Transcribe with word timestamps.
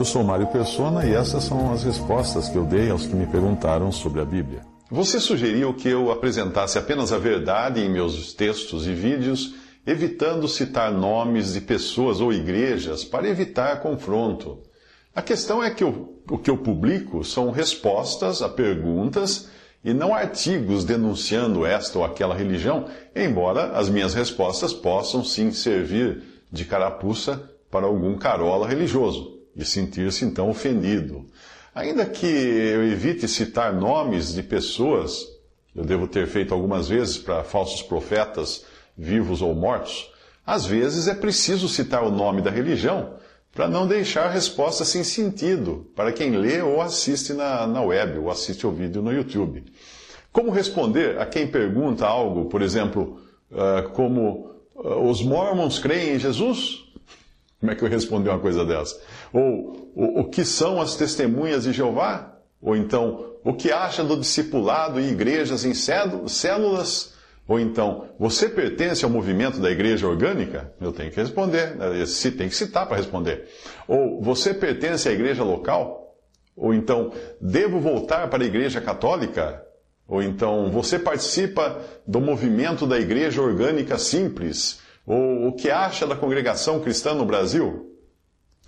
Eu 0.00 0.04
sou 0.06 0.24
Mário 0.24 0.46
Persona 0.46 1.04
e 1.04 1.12
essas 1.12 1.44
são 1.44 1.74
as 1.74 1.84
respostas 1.84 2.48
que 2.48 2.56
eu 2.56 2.64
dei 2.64 2.88
aos 2.88 3.04
que 3.04 3.14
me 3.14 3.26
perguntaram 3.26 3.92
sobre 3.92 4.22
a 4.22 4.24
Bíblia. 4.24 4.62
Você 4.90 5.20
sugeriu 5.20 5.74
que 5.74 5.90
eu 5.90 6.10
apresentasse 6.10 6.78
apenas 6.78 7.12
a 7.12 7.18
verdade 7.18 7.82
em 7.82 7.90
meus 7.90 8.32
textos 8.32 8.86
e 8.86 8.94
vídeos 8.94 9.56
evitando 9.86 10.48
citar 10.48 10.90
nomes 10.90 11.52
de 11.52 11.60
pessoas 11.60 12.18
ou 12.18 12.32
igrejas 12.32 13.04
para 13.04 13.28
evitar 13.28 13.82
confronto. 13.82 14.62
A 15.14 15.20
questão 15.20 15.62
é 15.62 15.68
que 15.68 15.84
eu, 15.84 16.18
o 16.30 16.38
que 16.38 16.48
eu 16.50 16.56
publico 16.56 17.22
são 17.22 17.50
respostas 17.50 18.40
a 18.40 18.48
perguntas 18.48 19.50
e 19.84 19.92
não 19.92 20.14
artigos 20.14 20.82
denunciando 20.82 21.66
esta 21.66 21.98
ou 21.98 22.06
aquela 22.06 22.34
religião, 22.34 22.86
embora 23.14 23.72
as 23.72 23.90
minhas 23.90 24.14
respostas 24.14 24.72
possam 24.72 25.22
sim 25.22 25.52
servir 25.52 26.22
de 26.50 26.64
carapuça 26.64 27.50
para 27.70 27.84
algum 27.84 28.16
carola 28.16 28.66
religioso 28.66 29.39
e 29.56 29.64
sentir-se 29.64 30.24
então 30.24 30.48
ofendido. 30.48 31.26
Ainda 31.74 32.04
que 32.04 32.26
eu 32.26 32.84
evite 32.84 33.28
citar 33.28 33.72
nomes 33.72 34.34
de 34.34 34.42
pessoas, 34.42 35.26
eu 35.74 35.84
devo 35.84 36.08
ter 36.08 36.26
feito 36.26 36.52
algumas 36.52 36.88
vezes 36.88 37.16
para 37.16 37.44
falsos 37.44 37.82
profetas 37.82 38.64
vivos 38.96 39.40
ou 39.40 39.54
mortos, 39.54 40.10
às 40.44 40.66
vezes 40.66 41.06
é 41.06 41.14
preciso 41.14 41.68
citar 41.68 42.02
o 42.02 42.10
nome 42.10 42.42
da 42.42 42.50
religião 42.50 43.14
para 43.52 43.68
não 43.68 43.86
deixar 43.86 44.26
a 44.26 44.30
resposta 44.30 44.84
sem 44.84 45.02
sentido 45.04 45.90
para 45.94 46.12
quem 46.12 46.36
lê 46.36 46.60
ou 46.62 46.80
assiste 46.80 47.32
na, 47.32 47.66
na 47.66 47.82
web, 47.82 48.18
ou 48.18 48.30
assiste 48.30 48.66
o 48.66 48.70
vídeo 48.70 49.02
no 49.02 49.12
YouTube. 49.12 49.64
Como 50.32 50.50
responder 50.50 51.18
a 51.20 51.26
quem 51.26 51.46
pergunta 51.46 52.06
algo, 52.06 52.46
por 52.46 52.62
exemplo, 52.62 53.20
uh, 53.50 53.88
como 53.90 54.52
uh, 54.74 55.08
os 55.08 55.22
mormons 55.22 55.78
creem 55.78 56.14
em 56.14 56.18
Jesus? 56.18 56.84
Como 57.58 57.72
é 57.72 57.74
que 57.74 57.82
eu 57.82 57.88
respondi 57.88 58.28
uma 58.28 58.38
coisa 58.38 58.64
dessa? 58.64 58.98
Ou 59.32 59.92
o, 59.94 60.20
o 60.20 60.24
que 60.24 60.44
são 60.44 60.80
as 60.80 60.96
testemunhas 60.96 61.64
de 61.64 61.72
Jeová? 61.72 62.36
Ou 62.60 62.76
então, 62.76 63.34
o 63.44 63.54
que 63.54 63.72
acha 63.72 64.04
do 64.04 64.16
discipulado 64.16 65.00
em 65.00 65.10
igrejas 65.10 65.64
em 65.64 65.72
células? 65.74 67.14
Ou 67.48 67.58
então, 67.58 68.08
você 68.18 68.48
pertence 68.48 69.04
ao 69.04 69.10
movimento 69.10 69.58
da 69.58 69.70
igreja 69.70 70.06
orgânica? 70.06 70.72
Eu 70.80 70.92
tenho 70.92 71.10
que 71.10 71.20
responder, 71.20 71.74
né? 71.74 72.04
tem 72.36 72.48
que 72.48 72.54
citar 72.54 72.86
para 72.86 72.96
responder. 72.96 73.48
Ou 73.88 74.22
você 74.22 74.54
pertence 74.54 75.08
à 75.08 75.12
igreja 75.12 75.42
local? 75.42 76.14
Ou 76.56 76.74
então, 76.74 77.12
devo 77.40 77.80
voltar 77.80 78.28
para 78.28 78.44
a 78.44 78.46
igreja 78.46 78.80
católica? 78.80 79.64
Ou 80.06 80.22
então, 80.22 80.70
você 80.70 80.98
participa 80.98 81.80
do 82.06 82.20
movimento 82.20 82.86
da 82.86 83.00
igreja 83.00 83.40
orgânica 83.40 83.98
simples? 83.98 84.80
Ou 85.06 85.48
o 85.48 85.52
que 85.52 85.70
acha 85.70 86.06
da 86.06 86.14
congregação 86.14 86.80
cristã 86.80 87.14
no 87.14 87.24
Brasil? 87.24 87.89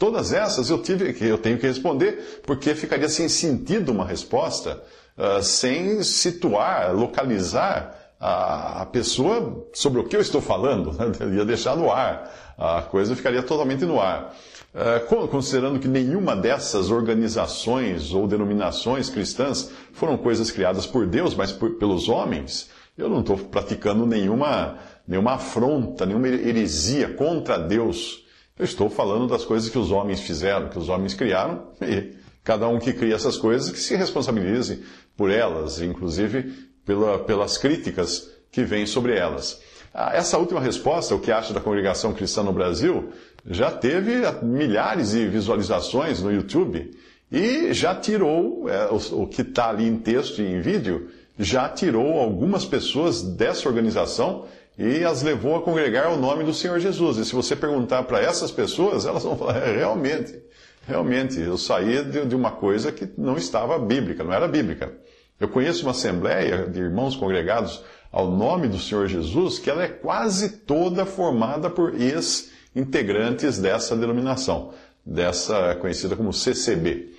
Todas 0.03 0.33
essas 0.33 0.69
eu, 0.69 0.83
tive, 0.83 1.17
eu 1.21 1.39
tenho 1.39 1.57
que 1.57 1.65
responder, 1.65 2.41
porque 2.45 2.75
ficaria 2.75 3.09
sem 3.09 3.29
sentido 3.29 3.93
uma 3.93 4.05
resposta, 4.05 4.83
uh, 5.17 5.41
sem 5.41 6.03
situar, 6.03 6.93
localizar 6.93 7.97
a, 8.19 8.85
pessoa 8.87 9.65
sobre 9.73 10.01
o 10.01 10.05
que 10.05 10.17
eu 10.17 10.21
estou 10.21 10.41
falando, 10.41 10.93
né? 10.93 11.13
ia 11.39 11.45
deixar 11.45 11.77
no 11.77 11.89
ar, 11.89 12.35
a 12.59 12.83
coisa 12.83 13.15
ficaria 13.15 13.45
totalmente 13.45 13.85
no 13.85 14.01
ar. 14.01 14.35
É, 14.75 14.99
considerando 15.31 15.79
que 15.79 15.87
nenhuma 15.87 16.35
dessas 16.35 16.91
organizações 16.91 18.13
ou 18.13 18.27
denominações 18.27 19.09
cristãs 19.09 19.71
foram 19.93 20.17
coisas 20.17 20.51
criadas 20.51 20.85
por 20.85 21.07
Deus, 21.07 21.33
mas 21.33 21.53
por, 21.53 21.77
pelos 21.77 22.09
homens, 22.09 22.71
eu 22.99 23.09
não 23.09 23.21
estou 23.21 23.39
praticando 23.39 24.05
nenhuma, 24.05 24.79
nenhuma 25.07 25.35
afronta, 25.35 26.05
nenhuma 26.05 26.27
heresia 26.27 27.07
contra 27.15 27.57
Deus. 27.57 28.23
Eu 28.59 28.65
estou 28.65 28.91
falando 28.91 29.27
das 29.27 29.45
coisas 29.45 29.71
que 29.71 29.79
os 29.79 29.91
homens 29.91 30.21
fizeram, 30.21 30.69
que 30.69 30.79
os 30.79 30.89
homens 30.89 31.15
criaram, 31.15 31.69
e 31.81 32.13
cada 32.45 32.69
um 32.69 32.79
que 32.79 32.93
cria 32.93 33.15
essas 33.15 33.37
coisas 33.37 33.71
que 33.71 33.79
se 33.79 33.97
responsabilize 33.97 34.83
por 35.17 35.31
elas, 35.31 35.81
inclusive 35.81 36.53
pela, 36.85 37.19
pelas 37.21 37.57
críticas 37.57 38.31
que 38.51 38.63
vêm 38.63 38.87
sobre 38.87 39.17
elas. 39.17 39.61
Ah, 39.95 40.13
essa 40.15 40.39
última 40.39 40.61
resposta, 40.61 41.15
o 41.15 41.21
que 41.21 41.31
acha 41.31 41.53
da 41.53 41.61
congregação 41.61 42.13
cristã 42.13 42.43
no 42.43 42.53
Brasil, 42.53 43.11
já 43.47 43.71
teve 43.71 44.23
milhares 44.43 45.11
de 45.11 45.27
visualizações 45.29 46.23
no 46.23 46.33
YouTube 46.33 46.91
e 47.31 47.73
já 47.73 47.95
tirou, 47.95 48.69
é, 48.69 48.89
o, 48.91 49.23
o, 49.23 49.27
que 49.27 49.43
está 49.43 49.71
ali 49.71 49.87
em 49.87 49.97
texto 49.97 50.41
e 50.41 50.47
em 50.47 50.61
vídeo, 50.61 51.09
já 51.39 51.69
tirou 51.69 52.19
algumas 52.19 52.65
pessoas 52.65 53.23
dessa 53.23 53.69
organização 53.69 54.47
e 54.83 55.05
as 55.05 55.23
levou 55.23 55.55
a 55.55 55.63
congregar 55.63 56.13
o 56.13 56.17
nome 56.17 56.43
do 56.43 56.53
Senhor 56.53 56.81
Jesus. 56.81 57.17
E 57.17 57.25
se 57.25 57.33
você 57.33 57.55
perguntar 57.55 58.03
para 58.03 58.21
essas 58.21 58.51
pessoas, 58.51 59.07
elas 59.07 59.23
vão 59.23 59.37
falar, 59.37 59.59
é, 59.59 59.77
realmente, 59.77 60.43
realmente, 60.89 61.39
eu 61.39 61.57
saí 61.57 62.05
de, 62.05 62.27
de 62.27 62.35
uma 62.35 62.51
coisa 62.51 62.91
que 62.91 63.09
não 63.17 63.37
estava 63.37 63.79
bíblica, 63.79 64.25
não 64.25 64.33
era 64.33 64.49
bíblica. 64.49 64.93
Eu 65.39 65.47
conheço 65.47 65.83
uma 65.83 65.93
assembleia 65.93 66.67
de 66.67 66.81
irmãos 66.81 67.15
congregados 67.15 67.85
ao 68.11 68.29
nome 68.29 68.67
do 68.67 68.79
Senhor 68.79 69.07
Jesus 69.07 69.61
que 69.61 69.71
ela 69.71 69.85
é 69.85 69.89
quase 69.89 70.49
toda 70.49 71.07
formada 71.07 71.71
por 71.71 71.95
ex-integrantes 71.95 73.59
dessa 73.59 73.95
denominação, 73.95 74.75
dessa 75.07 75.77
conhecida 75.77 76.17
como 76.17 76.33
CCB. 76.33 77.13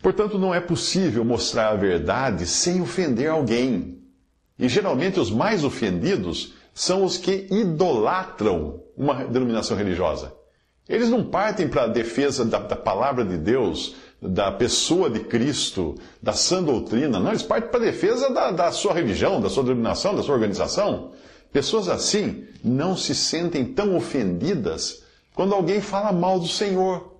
Portanto, 0.00 0.38
não 0.38 0.54
é 0.54 0.60
possível 0.60 1.22
mostrar 1.22 1.68
a 1.68 1.76
verdade 1.76 2.46
sem 2.46 2.80
ofender 2.80 3.28
alguém. 3.28 3.98
E 4.58 4.70
geralmente 4.70 5.20
os 5.20 5.30
mais 5.30 5.64
ofendidos 5.64 6.56
são 6.78 7.02
os 7.02 7.18
que 7.18 7.48
idolatram 7.50 8.84
uma 8.96 9.24
denominação 9.24 9.76
religiosa. 9.76 10.32
Eles 10.88 11.10
não 11.10 11.24
partem 11.24 11.66
para 11.66 11.82
a 11.82 11.88
defesa 11.88 12.44
da, 12.44 12.60
da 12.60 12.76
palavra 12.76 13.24
de 13.24 13.36
Deus, 13.36 13.96
da 14.22 14.52
pessoa 14.52 15.10
de 15.10 15.18
Cristo, 15.18 15.96
da 16.22 16.32
sã 16.32 16.62
doutrina. 16.62 17.18
Não, 17.18 17.30
eles 17.30 17.42
partem 17.42 17.68
para 17.68 17.80
a 17.80 17.84
defesa 17.84 18.32
da, 18.32 18.52
da 18.52 18.70
sua 18.70 18.94
religião, 18.94 19.40
da 19.40 19.50
sua 19.50 19.64
denominação, 19.64 20.14
da 20.14 20.22
sua 20.22 20.36
organização. 20.36 21.10
Pessoas 21.52 21.88
assim 21.88 22.44
não 22.62 22.96
se 22.96 23.12
sentem 23.12 23.64
tão 23.64 23.96
ofendidas 23.96 25.02
quando 25.34 25.56
alguém 25.56 25.80
fala 25.80 26.12
mal 26.12 26.38
do 26.38 26.46
Senhor, 26.46 27.17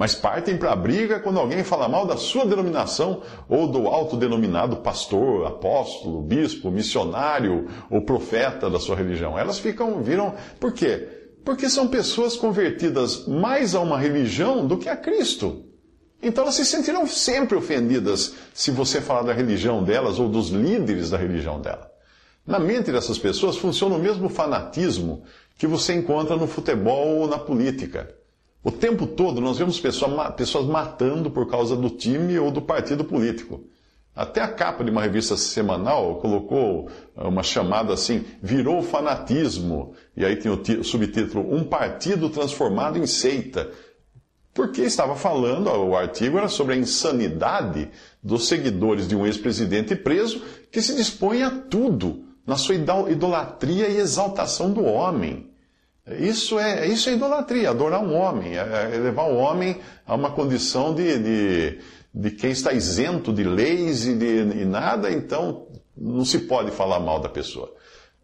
mas 0.00 0.14
partem 0.14 0.56
para 0.56 0.72
a 0.72 0.76
briga 0.76 1.20
quando 1.20 1.38
alguém 1.38 1.62
fala 1.62 1.86
mal 1.86 2.06
da 2.06 2.16
sua 2.16 2.46
denominação 2.46 3.20
ou 3.46 3.68
do 3.68 3.86
autodenominado 3.86 4.78
pastor, 4.78 5.46
apóstolo, 5.46 6.22
bispo, 6.22 6.70
missionário 6.70 7.68
ou 7.90 8.00
profeta 8.00 8.70
da 8.70 8.80
sua 8.80 8.96
religião. 8.96 9.38
Elas 9.38 9.58
ficam, 9.58 10.02
viram, 10.02 10.34
por 10.58 10.72
quê? 10.72 11.06
Porque 11.44 11.68
são 11.68 11.86
pessoas 11.86 12.34
convertidas 12.34 13.26
mais 13.26 13.74
a 13.74 13.80
uma 13.80 13.98
religião 13.98 14.66
do 14.66 14.78
que 14.78 14.88
a 14.88 14.96
Cristo. 14.96 15.66
Então 16.22 16.44
elas 16.44 16.54
se 16.54 16.64
sentirão 16.64 17.06
sempre 17.06 17.54
ofendidas 17.58 18.36
se 18.54 18.70
você 18.70 19.02
falar 19.02 19.24
da 19.24 19.34
religião 19.34 19.84
delas 19.84 20.18
ou 20.18 20.30
dos 20.30 20.48
líderes 20.48 21.10
da 21.10 21.18
religião 21.18 21.60
dela. 21.60 21.90
Na 22.46 22.58
mente 22.58 22.90
dessas 22.90 23.18
pessoas 23.18 23.58
funciona 23.58 23.96
o 23.96 23.98
mesmo 23.98 24.30
fanatismo 24.30 25.24
que 25.58 25.66
você 25.66 25.92
encontra 25.92 26.36
no 26.36 26.46
futebol 26.46 27.18
ou 27.18 27.28
na 27.28 27.38
política. 27.38 28.18
O 28.62 28.70
tempo 28.70 29.06
todo 29.06 29.40
nós 29.40 29.56
vemos 29.56 29.80
pessoas 29.80 30.66
matando 30.66 31.30
por 31.30 31.48
causa 31.48 31.74
do 31.74 31.88
time 31.88 32.38
ou 32.38 32.50
do 32.50 32.60
partido 32.60 33.04
político. 33.04 33.64
Até 34.14 34.42
a 34.42 34.48
capa 34.48 34.84
de 34.84 34.90
uma 34.90 35.00
revista 35.00 35.36
semanal 35.36 36.16
colocou 36.16 36.90
uma 37.16 37.42
chamada 37.42 37.94
assim, 37.94 38.24
virou 38.42 38.82
fanatismo. 38.82 39.94
E 40.14 40.24
aí 40.24 40.36
tem 40.36 40.52
o 40.52 40.84
subtítulo, 40.84 41.54
Um 41.54 41.64
Partido 41.64 42.28
Transformado 42.28 42.98
em 42.98 43.06
Seita. 43.06 43.70
Porque 44.52 44.82
estava 44.82 45.16
falando, 45.16 45.70
o 45.70 45.96
artigo 45.96 46.36
era 46.36 46.48
sobre 46.48 46.74
a 46.74 46.76
insanidade 46.76 47.88
dos 48.22 48.46
seguidores 48.48 49.08
de 49.08 49.16
um 49.16 49.24
ex-presidente 49.24 49.96
preso 49.96 50.42
que 50.70 50.82
se 50.82 50.94
dispõe 50.94 51.42
a 51.42 51.50
tudo 51.50 52.24
na 52.46 52.56
sua 52.56 52.74
idolatria 52.74 53.88
e 53.88 53.96
exaltação 53.96 54.72
do 54.72 54.84
homem. 54.84 55.49
Isso 56.18 56.58
é, 56.58 56.86
isso 56.86 57.08
é 57.08 57.12
idolatria, 57.12 57.70
adorar 57.70 58.02
um 58.02 58.14
homem, 58.14 58.56
é, 58.56 58.90
é 58.94 58.98
levar 58.98 59.24
o 59.24 59.36
homem 59.36 59.78
a 60.06 60.14
uma 60.14 60.30
condição 60.30 60.94
de, 60.94 61.18
de, 61.18 61.78
de 62.12 62.30
quem 62.30 62.50
está 62.50 62.72
isento 62.72 63.32
de 63.32 63.44
leis 63.44 64.06
e 64.06 64.16
de 64.16 64.60
e 64.60 64.64
nada, 64.64 65.10
então 65.10 65.68
não 65.96 66.24
se 66.24 66.40
pode 66.40 66.70
falar 66.70 67.00
mal 67.00 67.20
da 67.20 67.28
pessoa. 67.28 67.72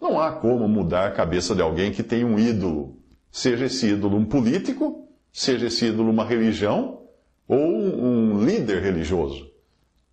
Não 0.00 0.21
há 0.21 0.33
como 0.33 0.69
mudar 0.69 1.06
a 1.06 1.11
cabeça 1.11 1.55
de 1.55 1.62
alguém 1.62 1.93
que 1.93 2.03
tem 2.03 2.25
um 2.25 2.38
ídolo, 2.38 2.97
seja 3.31 3.67
esse 3.67 3.87
ídolo 3.88 4.17
um 4.17 4.25
político, 4.25 5.09
seja 5.33 5.67
esse 5.67 5.87
ídolo 5.87 6.11
uma 6.11 6.25
religião 6.25 7.03
ou 7.49 7.59
um 7.59 8.44
líder 8.44 8.83
religioso. 8.83 9.56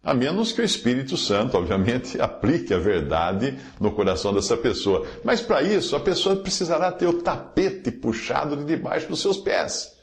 A 0.04 0.14
menos 0.14 0.52
que 0.52 0.62
o 0.62 0.66
Espírito 0.66 1.16
Santo, 1.16 1.58
obviamente, 1.58 2.20
aplique 2.22 2.74
a 2.74 2.78
verdade 2.78 3.58
no 3.80 3.94
coração 3.94 4.34
dessa 4.34 4.58
pessoa. 4.58 5.08
Mas 5.24 5.42
para 5.42 5.62
isso, 5.64 5.96
a 5.96 6.00
pessoa 6.00 6.36
precisará 6.36 6.92
ter 6.92 7.08
o 7.08 7.22
tapete 7.22 7.90
puxado 7.90 8.58
de 8.58 8.66
debaixo 8.66 9.08
dos 9.08 9.22
seus 9.22 9.38
pés. 9.38 9.98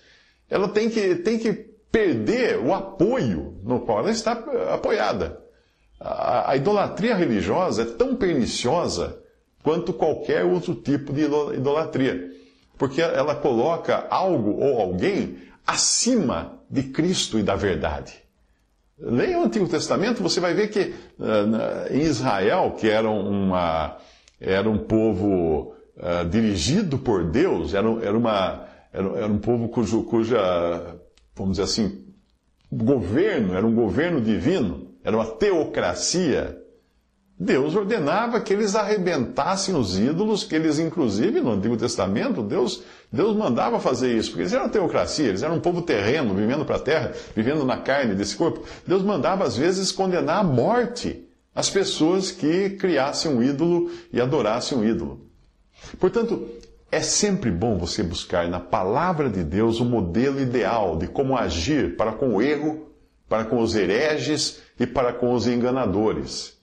Ela 0.49 0.69
tem 0.69 0.88
que, 0.88 1.17
tem 1.17 1.38
que 1.38 1.52
perder 1.93 2.58
o 2.58 2.73
apoio 2.73 3.58
no 3.62 3.81
qual 3.81 3.99
ela 3.99 4.11
está 4.11 4.32
apoiada. 4.73 5.38
A, 6.00 6.53
a 6.53 6.56
idolatria 6.56 7.14
religiosa 7.14 7.82
é 7.82 7.85
tão 7.85 8.17
perniciosa 8.17 9.23
quanto 9.62 9.93
qualquer 9.93 10.44
outro 10.44 10.75
tipo 10.75 11.12
de 11.12 11.25
idolatria. 11.25 12.31
Porque 12.79 13.03
ela 13.03 13.35
coloca 13.35 14.06
algo 14.08 14.53
ou 14.58 14.81
alguém 14.81 15.37
acima 15.67 16.58
de 16.70 16.85
Cristo 16.85 17.38
e 17.38 17.43
da 17.43 17.55
verdade. 17.55 18.30
Leia 19.00 19.38
o 19.38 19.44
Antigo 19.44 19.67
Testamento, 19.67 20.23
você 20.23 20.41
vai 20.41 20.52
ver 20.52 20.69
que 20.69 20.94
uh, 21.19 21.91
em 21.91 22.02
Israel, 22.02 22.76
que 22.79 22.88
era, 22.88 23.08
uma, 23.08 23.97
era 24.38 24.69
um 24.69 24.76
povo 24.76 25.75
uh, 25.97 26.29
dirigido 26.29 26.99
por 26.99 27.25
Deus, 27.25 27.73
era, 27.73 27.88
era, 28.02 28.17
uma, 28.17 28.67
era, 28.93 29.08
era 29.19 29.26
um 29.26 29.38
povo 29.38 29.69
cujo, 29.70 30.02
cuja, 30.05 30.97
vamos 31.35 31.52
dizer 31.52 31.62
assim, 31.62 32.05
governo, 32.70 33.55
era 33.55 33.67
um 33.67 33.75
governo 33.75 34.20
divino, 34.20 34.94
era 35.03 35.17
uma 35.17 35.26
teocracia. 35.26 36.59
Deus 37.42 37.75
ordenava 37.75 38.38
que 38.38 38.52
eles 38.52 38.75
arrebentassem 38.75 39.75
os 39.75 39.98
ídolos, 39.98 40.44
que 40.44 40.54
eles, 40.54 40.78
inclusive, 40.78 41.40
no 41.40 41.52
Antigo 41.52 41.75
Testamento, 41.75 42.42
Deus, 42.42 42.82
Deus 43.10 43.34
mandava 43.34 43.81
fazer 43.81 44.14
isso, 44.14 44.28
porque 44.28 44.42
eles 44.42 44.52
eram 44.52 44.69
teocracia, 44.69 45.28
eles 45.28 45.42
eram 45.42 45.54
um 45.54 45.60
povo 45.60 45.81
terreno, 45.81 46.34
vivendo 46.34 46.66
para 46.66 46.76
a 46.76 46.81
terra, 46.81 47.14
vivendo 47.34 47.64
na 47.64 47.78
carne 47.78 48.14
desse 48.14 48.37
corpo. 48.37 48.62
Deus 48.87 49.02
mandava, 49.02 49.44
às 49.44 49.56
vezes, 49.56 49.90
condenar 49.90 50.40
à 50.40 50.44
morte 50.44 51.26
as 51.54 51.70
pessoas 51.70 52.31
que 52.31 52.70
criassem 52.70 53.31
um 53.34 53.43
ídolo 53.43 53.90
e 54.12 54.20
adorassem 54.20 54.76
um 54.76 54.84
ídolo. 54.84 55.26
Portanto, 55.98 56.46
é 56.93 57.00
sempre 57.00 57.50
bom 57.50 57.78
você 57.78 58.02
buscar 58.02 58.48
na 58.48 58.60
palavra 58.60 59.31
de 59.31 59.43
Deus 59.43 59.81
o 59.81 59.84
modelo 59.86 60.38
ideal 60.38 60.94
de 60.98 61.06
como 61.06 61.38
agir 61.38 61.96
para 61.96 62.12
com 62.12 62.34
o 62.34 62.43
erro, 62.43 62.90
para 63.26 63.46
com 63.46 63.62
os 63.62 63.75
hereges 63.75 64.60
e 64.78 64.86
para 64.86 65.14
com 65.14 65.32
os 65.32 65.46
enganadores. 65.46 66.59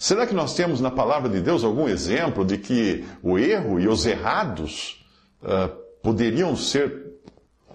Será 0.00 0.26
que 0.26 0.32
nós 0.32 0.54
temos 0.54 0.80
na 0.80 0.90
palavra 0.90 1.28
de 1.28 1.42
Deus 1.42 1.62
algum 1.62 1.86
exemplo 1.86 2.42
de 2.42 2.56
que 2.56 3.04
o 3.22 3.38
erro 3.38 3.78
e 3.78 3.86
os 3.86 4.06
errados 4.06 5.04
uh, 5.42 5.68
poderiam 6.02 6.56
ser 6.56 7.20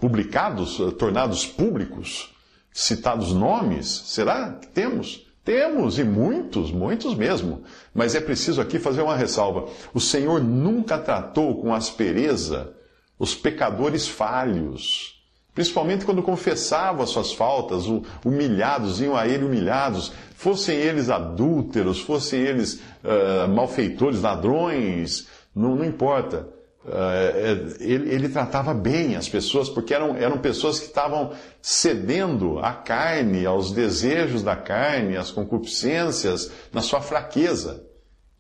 publicados, 0.01 0.79
uh, 0.79 0.91
tornados 0.91 1.45
públicos, 1.45 2.33
citados 2.73 3.31
nomes? 3.31 3.85
Será 4.07 4.53
que 4.53 4.65
temos? 4.65 5.27
Temos, 5.43 5.99
e 5.99 6.03
muitos, 6.03 6.71
muitos 6.71 7.13
mesmo. 7.13 7.63
Mas 7.93 8.15
é 8.15 8.19
preciso 8.19 8.59
aqui 8.59 8.79
fazer 8.79 9.03
uma 9.03 9.15
ressalva. 9.15 9.69
O 9.93 9.99
Senhor 9.99 10.43
nunca 10.43 10.97
tratou 10.97 11.61
com 11.61 11.75
aspereza 11.75 12.73
os 13.19 13.35
pecadores 13.35 14.07
falhos 14.07 15.14
Principalmente 15.55 16.03
quando 16.03 16.21
confessavam 16.21 17.01
as 17.01 17.11
suas 17.11 17.33
faltas, 17.33 17.85
humilhados, 18.25 18.99
iam 18.99 19.15
a 19.15 19.25
ele 19.25 19.45
humilhados, 19.45 20.11
fossem 20.35 20.75
eles 20.75 21.09
adúlteros, 21.09 22.01
fossem 22.01 22.41
eles 22.41 22.73
uh, 22.73 23.47
malfeitores, 23.47 24.21
ladrões, 24.21 25.27
não, 25.55 25.77
não 25.77 25.85
importa. 25.85 26.49
Uh, 26.83 27.73
ele, 27.79 28.13
ele, 28.13 28.29
tratava 28.29 28.73
bem 28.73 29.15
as 29.15 29.29
pessoas, 29.29 29.69
porque 29.69 29.93
eram, 29.93 30.17
eram 30.17 30.37
pessoas 30.39 30.77
que 30.77 30.87
estavam 30.87 31.31
cedendo 31.61 32.59
à 32.59 32.73
carne, 32.73 33.45
aos 33.45 33.71
desejos 33.71 34.43
da 34.43 34.57
carne, 34.57 35.15
às 35.15 35.31
concupiscências, 35.31 36.51
na 36.73 36.81
sua 36.81 36.99
fraqueza. 36.99 37.81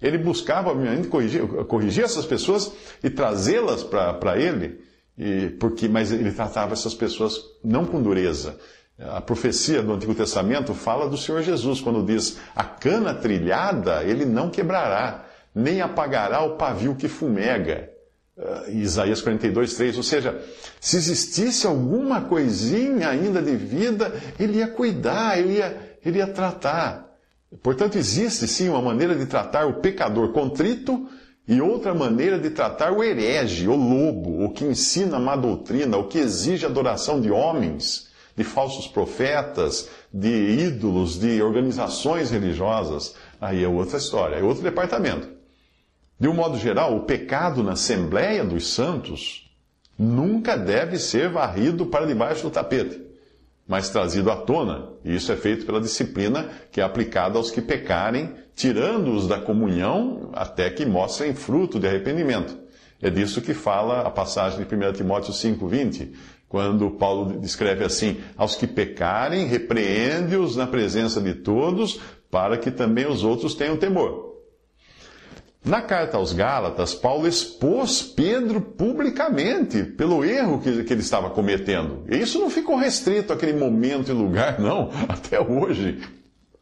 Ele 0.01 0.17
buscava, 0.17 0.75
corrigir, 1.09 1.47
corrigir 1.65 2.03
essas 2.03 2.25
pessoas 2.25 2.73
e 3.01 3.09
trazê-las 3.09 3.83
para 3.83 4.37
ele 4.37 4.84
e, 5.17 5.49
porque, 5.59 5.87
mas 5.87 6.11
ele 6.11 6.31
tratava 6.31 6.73
essas 6.73 6.93
pessoas 6.93 7.39
não 7.63 7.85
com 7.85 8.01
dureza. 8.01 8.57
A 8.99 9.19
profecia 9.19 9.81
do 9.81 9.93
Antigo 9.93 10.15
Testamento 10.15 10.73
fala 10.73 11.09
do 11.09 11.17
Senhor 11.17 11.41
Jesus, 11.41 11.81
quando 11.81 12.05
diz: 12.05 12.37
A 12.55 12.63
cana 12.63 13.13
trilhada 13.13 14.03
ele 14.03 14.25
não 14.25 14.49
quebrará, 14.49 15.25
nem 15.53 15.81
apagará 15.81 16.41
o 16.43 16.55
pavio 16.55 16.95
que 16.95 17.07
fumega. 17.07 17.89
Uh, 18.37 18.71
Isaías 18.71 19.21
42, 19.21 19.73
3. 19.75 19.97
Ou 19.97 20.03
seja, 20.03 20.41
se 20.79 20.97
existisse 20.97 21.65
alguma 21.65 22.21
coisinha 22.21 23.09
ainda 23.09 23.41
de 23.41 23.55
vida, 23.55 24.13
ele 24.37 24.57
ia 24.57 24.67
cuidar, 24.67 25.39
ele 25.39 25.57
ia, 25.57 25.97
ele 26.03 26.17
ia 26.17 26.27
tratar. 26.27 27.05
Portanto, 27.63 27.97
existe 27.97 28.47
sim 28.47 28.69
uma 28.69 28.81
maneira 28.81 29.15
de 29.15 29.25
tratar 29.25 29.65
o 29.65 29.75
pecador 29.75 30.33
contrito 30.33 31.07
e 31.47 31.61
outra 31.61 31.93
maneira 31.93 32.39
de 32.39 32.49
tratar 32.49 32.91
o 32.91 33.03
herege, 33.03 33.67
o 33.67 33.75
lobo, 33.75 34.43
o 34.43 34.51
que 34.51 34.65
ensina 34.65 35.19
má 35.19 35.35
doutrina, 35.35 35.97
o 35.97 36.07
que 36.07 36.17
exige 36.17 36.65
adoração 36.65 37.21
de 37.21 37.29
homens, 37.29 38.07
de 38.35 38.43
falsos 38.43 38.87
profetas, 38.87 39.87
de 40.11 40.27
ídolos, 40.27 41.19
de 41.19 41.41
organizações 41.41 42.31
religiosas. 42.31 43.15
Aí 43.39 43.63
é 43.63 43.67
outra 43.67 43.97
história, 43.97 44.35
é 44.35 44.43
outro 44.43 44.63
departamento. 44.63 45.29
De 46.19 46.27
um 46.27 46.33
modo 46.33 46.57
geral, 46.57 46.95
o 46.95 47.01
pecado 47.01 47.61
na 47.61 47.73
Assembleia 47.73 48.43
dos 48.43 48.73
Santos 48.73 49.49
nunca 49.99 50.57
deve 50.57 50.97
ser 50.97 51.29
varrido 51.29 51.85
para 51.85 52.07
debaixo 52.07 52.43
do 52.43 52.49
tapete 52.49 53.04
mas 53.67 53.89
trazido 53.89 54.29
à 54.29 54.35
tona. 54.35 54.89
E 55.03 55.15
isso 55.15 55.31
é 55.31 55.35
feito 55.35 55.65
pela 55.65 55.81
disciplina 55.81 56.49
que 56.71 56.79
é 56.79 56.83
aplicada 56.83 57.37
aos 57.37 57.49
que 57.49 57.61
pecarem, 57.61 58.33
tirando-os 58.55 59.27
da 59.27 59.39
comunhão 59.39 60.29
até 60.33 60.69
que 60.69 60.85
mostrem 60.85 61.33
fruto 61.33 61.79
de 61.79 61.87
arrependimento. 61.87 62.57
É 63.01 63.09
disso 63.09 63.41
que 63.41 63.53
fala 63.53 64.01
a 64.01 64.09
passagem 64.09 64.63
de 64.63 64.75
1 64.75 64.93
Timóteo 64.93 65.33
5,20, 65.33 66.13
quando 66.47 66.91
Paulo 66.91 67.39
descreve 67.39 67.83
assim: 67.83 68.17
Aos 68.37 68.55
que 68.55 68.67
pecarem, 68.67 69.47
repreende-os 69.47 70.55
na 70.55 70.65
presença 70.65 71.19
de 71.19 71.33
todos, 71.33 71.99
para 72.31 72.57
que 72.57 72.71
também 72.71 73.07
os 73.07 73.23
outros 73.23 73.55
tenham 73.55 73.77
temor. 73.77 74.34
Na 75.65 75.81
carta 75.81 76.17
aos 76.17 76.31
Gálatas, 76.31 76.93
Paulo 76.93 77.27
expôs 77.27 78.03
Pedro 78.03 78.61
publicamente 78.61 79.83
pelo 79.83 80.23
erro 80.23 80.61
que, 80.61 80.83
que, 80.83 80.93
ele 80.93 81.01
estava 81.01 81.31
cometendo. 81.31 82.05
E 82.07 82.17
isso 82.19 82.37
não 82.37 82.51
ficou 82.51 82.75
restrito 82.75 83.33
àquele 83.33 83.53
momento 83.53 84.09
e 84.09 84.13
lugar, 84.13 84.59
não. 84.61 84.91
Até 85.09 85.41
hoje, 85.41 86.03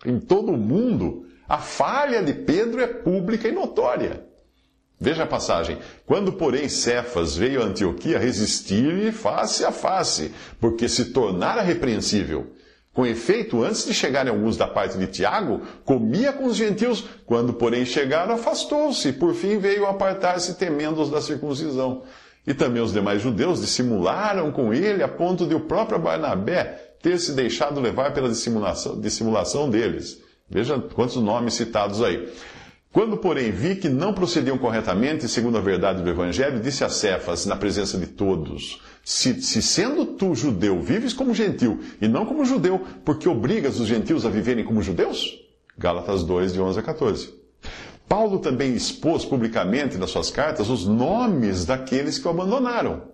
em 0.06 0.22
todo 0.22 0.54
o 0.54 0.58
mundo, 0.58 1.25
a 1.50 1.58
falha 1.58 2.24
de 2.24 2.34
Pedro 2.34 2.80
é 2.80 2.88
pública 2.88 3.50
e 3.50 3.51
notória. 3.51 4.25
Veja 4.98 5.24
a 5.24 5.28
passagem. 5.28 5.80
Quando, 6.06 6.32
porém, 6.32 6.70
Cefas 6.70 7.36
veio 7.36 7.62
a 7.62 7.66
Antioquia, 7.66 8.18
resistir-lhe 8.18 9.12
face 9.12 9.66
a 9.66 9.72
face, 9.72 10.34
porque 10.62 10.88
se 10.88 11.12
tornara 11.12 11.62
repreensível. 11.62 12.54
Com 12.94 13.08
efeito, 13.08 13.64
antes 13.64 13.86
de 13.86 13.94
chegarem 13.94 14.32
alguns 14.32 14.56
da 14.56 14.68
parte 14.68 15.00
de 15.00 15.08
Tiago, 15.08 15.62
comia 15.84 16.32
com 16.32 16.46
os 16.46 16.56
gentios, 16.56 17.04
quando, 17.26 17.52
porém, 17.52 17.86
chegaram, 17.86 18.36
afastou-se, 18.36 19.10
e 19.10 19.14
por 19.14 19.34
fim 19.34 19.58
veio 19.58 19.88
apartar-se 19.88 20.54
temendo 20.56 21.02
os 21.02 21.10
da 21.10 21.20
circuncisão. 21.20 22.04
E 22.46 22.54
também 22.54 22.84
os 22.84 22.94
demais 22.94 23.22
judeus 23.22 23.62
dissimularam 23.62 24.52
com 24.52 24.72
ele, 24.72 25.02
a 25.02 25.08
ponto 25.08 25.48
de 25.48 25.56
o 25.56 25.62
próprio 25.62 25.98
Barnabé 25.98 26.94
ter 27.02 27.18
se 27.18 27.34
deixado 27.34 27.82
levar 27.82 28.14
pela 28.14 28.30
dissimulação, 28.30 29.00
dissimulação 29.00 29.70
deles. 29.70 30.22
Veja 30.48 30.80
quantos 30.80 31.16
nomes 31.16 31.56
citados 31.56 32.02
aí. 32.02 32.32
Quando, 32.94 33.18
porém, 33.18 33.50
vi 33.50 33.76
que 33.76 33.90
não 33.90 34.14
procediam 34.14 34.56
corretamente, 34.56 35.28
segundo 35.28 35.58
a 35.58 35.62
verdade 35.62 36.04
do 36.04 36.10
Evangelho, 36.12 36.60
disse 36.60 36.84
a 36.84 36.90
Cefas, 36.90 37.44
na 37.48 37.56
presença 37.56 37.98
de 37.98 38.06
todos: 38.06 38.80
se, 39.04 39.42
se, 39.42 39.64
sendo 39.64 40.06
tu 40.06 40.36
judeu, 40.36 40.80
vives 40.80 41.12
como 41.12 41.34
gentil, 41.34 41.80
e 42.00 42.08
não 42.08 42.24
como 42.24 42.46
judeu, 42.46 42.86
porque 43.04 43.28
obrigas 43.28 43.80
os 43.80 43.88
gentios 43.88 44.28
a 44.28 44.30
viverem 44.30 44.64
como 44.64 44.84
judeus? 44.84 45.40
Gálatas 45.76 46.24
2, 46.24 46.54
de 46.54 46.62
11 46.62 46.80
a 46.80 46.84
14. 46.84 47.34
Paulo 48.08 48.38
também 48.38 48.76
expôs 48.76 49.26
publicamente 49.26 49.98
nas 49.98 50.12
suas 50.12 50.30
cartas 50.30 50.70
os 50.70 50.86
nomes 50.86 51.66
daqueles 51.66 52.20
que 52.20 52.28
o 52.28 52.30
abandonaram. 52.30 53.06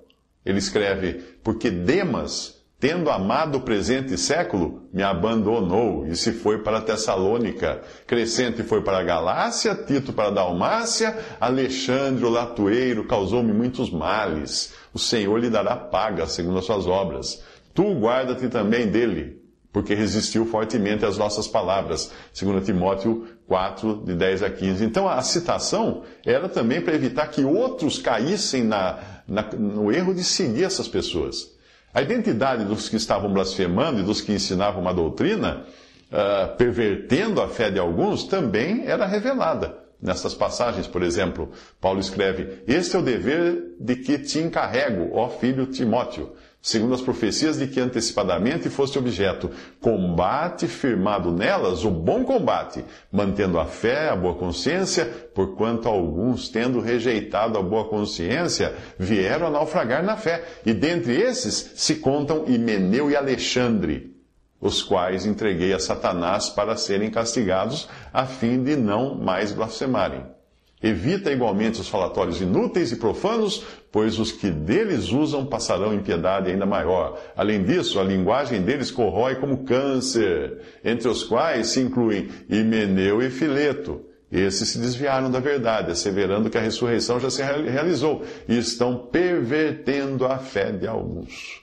Ele 0.46 0.60
escreve: 0.60 1.24
Porque 1.42 1.72
Demas 1.72 2.59
tendo 2.80 3.10
amado 3.10 3.58
o 3.58 3.62
presente 3.62 4.18
século, 4.18 4.88
me 4.94 5.04
abandonou 5.04 6.08
e 6.08 6.16
se 6.16 6.32
foi 6.32 6.60
para 6.60 6.80
Tessalônica. 6.80 7.82
Crescente 8.08 8.64
foi 8.64 8.82
para 8.82 9.04
Galácia, 9.04 9.76
Tito 9.76 10.14
para 10.14 10.30
Dalmácia, 10.30 11.18
Alexandre 11.42 12.24
o 12.24 12.30
latueiro 12.30 13.06
causou-me 13.06 13.52
muitos 13.52 13.92
males. 13.92 14.74
O 14.94 15.00
Senhor 15.00 15.38
lhe 15.38 15.50
dará 15.50 15.76
paga 15.76 16.26
segundo 16.26 16.60
as 16.60 16.66
suas 16.66 16.88
obras. 16.88 17.44
Tu 17.74 17.84
guarda-te 18.00 18.48
também 18.48 18.88
dele, 18.88 19.42
porque 19.74 19.94
resistiu 19.94 20.46
fortemente 20.46 21.06
às 21.06 21.18
nossas 21.18 21.50
palavras. 21.50 22.12
Segundo 22.34 22.62
Timóteo 22.62 23.28
4, 23.46 24.04
de 24.06 24.16
10 24.16 24.44
a 24.44 24.50
15. 24.50 24.86
Então 24.86 25.06
a 25.06 25.22
citação 25.22 26.04
era 26.26 26.48
também 26.48 26.80
para 26.80 26.96
evitar 26.96 27.28
que 27.28 27.44
outros 27.44 28.00
caíssem 28.00 28.64
na, 28.64 29.00
na, 29.28 29.44
no 29.52 29.92
erro 29.92 30.14
de 30.14 30.24
seguir 30.24 30.64
essas 30.64 30.88
pessoas. 30.88 31.59
A 31.94 32.02
identidade 32.02 32.66
dos 32.66 32.88
que 32.88 32.96
estavam 32.96 33.32
blasfemando 33.32 34.00
e 34.00 34.04
dos 34.04 34.22
que 34.22 34.32
ensinavam 34.32 34.82
uma 34.82 34.94
doutrina, 34.94 35.66
uh, 36.12 36.56
pervertendo 36.56 37.42
a 37.42 37.48
fé 37.48 37.72
de 37.72 37.80
alguns, 37.80 38.24
também 38.24 38.86
era 38.86 39.06
revelada. 39.06 39.78
Nessas 40.02 40.34
passagens, 40.34 40.88
por 40.88 41.04
exemplo, 41.04 41.52
Paulo 41.82 42.00
escreve: 42.00 42.64
Este 42.68 42.96
é 42.96 43.00
o 43.00 43.02
dever 43.02 43.76
de 43.80 43.96
que 43.98 44.18
te 44.20 44.40
encarrego, 44.40 45.10
ó 45.14 45.30
filho 45.30 45.66
Timóteo 45.66 46.32
segundo 46.62 46.94
as 46.94 47.02
profecias 47.02 47.58
de 47.58 47.68
que 47.68 47.80
antecipadamente 47.80 48.70
foste 48.70 49.00
objeto. 49.00 49.50
Combate 49.80 50.68
firmado 50.68 51.32
nelas 51.32 51.86
o 51.86 51.90
bom 51.90 52.24
combate, 52.24 52.84
mantendo 53.12 53.60
a 53.60 53.66
fé, 53.66 54.10
a 54.10 54.16
boa 54.16 54.36
consciência, 54.36 55.06
porquanto 55.34 55.88
alguns, 55.88 56.50
tendo 56.50 56.82
rejeitado 56.82 57.58
a 57.58 57.62
boa 57.62 57.86
consciência, 57.86 58.76
vieram 58.98 59.48
a 59.48 59.52
naufragar 59.52 60.04
na 60.04 60.18
fé. 60.18 60.44
E 60.66 60.74
dentre 60.74 61.16
esses 61.16 61.74
se 61.76 61.96
contam 61.96 62.46
Himeneu 62.48 63.10
e 63.10 63.16
Alexandre, 63.16 64.16
os 64.60 64.84
quais 64.84 65.26
entreguei 65.26 65.74
a 65.74 65.80
Satanás 65.80 66.50
para 66.50 66.76
serem 66.76 67.10
castigados, 67.10 67.88
a 68.14 68.26
fim 68.26 68.62
de 68.62 68.76
não 68.76 69.16
mais 69.16 69.54
blasfemarem. 69.54 70.39
Evita 70.82 71.30
igualmente 71.30 71.82
os 71.82 71.90
falatórios 71.90 72.40
inúteis 72.40 72.92
e 72.92 72.96
profanos, 72.96 73.66
pois 73.92 74.18
os 74.18 74.32
que 74.32 74.50
deles 74.50 75.12
usam 75.12 75.46
passarão 75.46 75.94
em 75.94 76.00
piedade 76.00 76.50
ainda 76.50 76.66
maior. 76.66 77.20
Além 77.36 77.64
disso, 77.64 78.00
a 78.00 78.04
linguagem 78.04 78.62
deles 78.62 78.90
corrói 78.90 79.36
como 79.36 79.66
câncer, 79.66 80.62
entre 80.84 81.10
os 81.10 81.24
quais 81.24 81.68
se 81.68 81.82
incluem 81.82 82.30
Himeneu 82.50 83.22
e 83.22 83.30
Fileto. 83.30 84.06
Esses 84.32 84.70
se 84.70 84.80
desviaram 84.80 85.30
da 85.30 85.40
verdade, 85.40 85.92
asseverando 85.92 86.50
que 86.50 86.58
a 86.58 86.62
ressurreição 86.62 87.20
já 87.20 87.30
se 87.30 87.42
realizou, 87.42 88.24
e 88.48 88.58
estão 88.58 88.96
pervertendo 88.96 90.26
a 90.26 90.38
fé 90.38 90.72
de 90.72 90.88
alguns. 90.88 91.62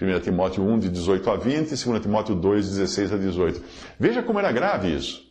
1 0.00 0.20
Timóteo 0.20 0.62
1, 0.62 0.78
de 0.80 0.88
18 0.90 1.30
a 1.30 1.36
20, 1.36 1.72
e 1.72 1.84
2 1.84 2.02
Timóteo 2.02 2.34
2, 2.34 2.64
de 2.64 2.70
16 2.72 3.12
a 3.12 3.16
18. 3.16 3.62
Veja 3.98 4.22
como 4.22 4.38
era 4.38 4.52
grave 4.52 4.94
isso. 4.94 5.27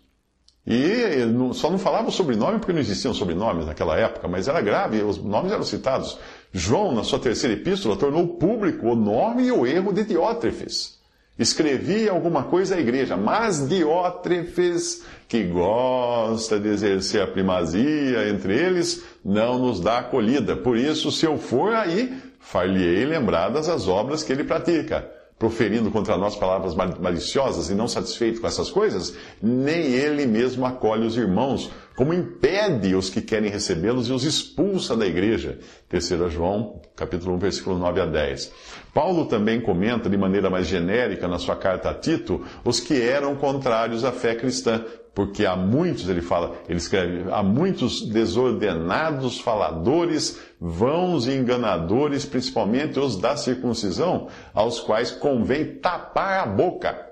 E 0.69 1.23
só 1.53 1.71
não 1.71 1.79
falava 1.79 2.09
o 2.09 2.11
sobrenome 2.11 2.59
porque 2.59 2.73
não 2.73 2.81
existiam 2.81 3.13
sobrenomes 3.13 3.65
naquela 3.65 3.97
época, 3.97 4.27
mas 4.27 4.49
era 4.49 4.59
grave, 4.59 5.01
os 5.01 5.17
nomes 5.17 5.53
eram 5.53 5.63
citados. 5.63 6.19
João, 6.51 6.93
na 6.93 7.05
sua 7.05 7.19
terceira 7.19 7.55
epístola, 7.55 7.95
tornou 7.95 8.27
público 8.27 8.87
o 8.87 8.95
nome 8.95 9.43
e 9.43 9.51
o 9.51 9.65
erro 9.65 9.93
de 9.93 10.03
Diótrefes. 10.03 10.97
Escrevia 11.39 12.11
alguma 12.11 12.43
coisa 12.43 12.75
à 12.75 12.79
igreja, 12.81 13.15
mas 13.15 13.69
Diótrefes, 13.69 15.05
que 15.25 15.43
gosta 15.45 16.59
de 16.59 16.67
exercer 16.67 17.21
a 17.21 17.27
primazia 17.27 18.27
entre 18.27 18.53
eles, 18.53 19.05
não 19.23 19.57
nos 19.57 19.79
dá 19.79 19.99
acolhida. 19.99 20.57
Por 20.57 20.75
isso, 20.75 21.13
se 21.13 21.25
eu 21.25 21.37
for 21.37 21.73
aí, 21.73 22.13
far-lhe-ei 22.41 23.05
lembradas 23.05 23.69
as 23.69 23.87
obras 23.87 24.21
que 24.21 24.33
ele 24.33 24.43
pratica 24.43 25.16
proferindo 25.37 25.91
contra 25.91 26.17
nós 26.17 26.35
palavras 26.35 26.73
maliciosas 26.73 27.69
e 27.69 27.75
não 27.75 27.87
satisfeito 27.87 28.41
com 28.41 28.47
essas 28.47 28.71
coisas, 28.71 29.15
nem 29.41 29.93
ele 29.93 30.25
mesmo 30.25 30.65
acolhe 30.65 31.05
os 31.05 31.15
irmãos, 31.15 31.69
como 31.95 32.13
impede 32.13 32.95
os 32.95 33.09
que 33.09 33.21
querem 33.21 33.49
recebê-los 33.49 34.07
e 34.07 34.13
os 34.13 34.23
expulsa 34.23 34.95
da 34.95 35.05
igreja. 35.05 35.59
3 35.89 36.31
João, 36.31 36.81
capítulo 36.95 37.35
1, 37.35 37.37
versículo 37.37 37.77
9 37.77 38.01
a 38.01 38.05
10. 38.05 38.51
Paulo 38.93 39.25
também 39.25 39.61
comenta 39.61 40.09
de 40.09 40.17
maneira 40.17 40.49
mais 40.49 40.65
genérica 40.65 41.27
na 41.27 41.37
sua 41.37 41.55
carta 41.55 41.91
a 41.91 41.93
Tito 41.93 42.43
os 42.65 42.79
que 42.79 42.99
eram 42.99 43.35
contrários 43.35 44.03
à 44.03 44.11
fé 44.11 44.33
cristã, 44.33 44.83
porque 45.17 45.47
há 45.47 45.55
muitos, 45.55 46.07
ele 46.07 46.21
fala, 46.21 46.55
ele 46.69 46.77
escreve, 46.77 47.31
há 47.31 47.41
muitos 47.41 48.05
desordenados 48.05 49.39
faladores, 49.39 50.39
vãos 50.61 51.25
e 51.25 51.31
enganadores, 51.31 52.23
principalmente 52.23 52.99
os 52.99 53.17
da 53.17 53.35
circuncisão, 53.35 54.27
aos 54.53 54.79
quais 54.79 55.09
convém 55.09 55.79
tapar 55.79 56.41
a 56.41 56.45
boca. 56.45 57.03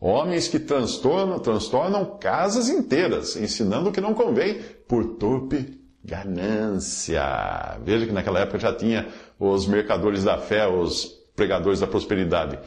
Homens 0.00 0.48
que 0.48 0.58
transtornam, 0.58 1.38
transtornam 1.38 2.16
casas 2.18 2.70
inteiras, 2.70 3.36
ensinando 3.36 3.90
o 3.90 3.92
que 3.92 4.00
não 4.00 4.14
convém, 4.14 4.62
por 4.88 5.04
torpe 5.16 5.78
ganância. 6.02 7.78
Veja 7.84 8.06
que 8.06 8.12
naquela 8.12 8.40
época 8.40 8.58
já 8.58 8.74
tinha 8.74 9.06
os 9.38 9.66
mercadores 9.66 10.24
da 10.24 10.38
fé, 10.38 10.66
os 10.66 11.04
pregadores 11.36 11.80
da 11.80 11.86
prosperidade. 11.86 12.58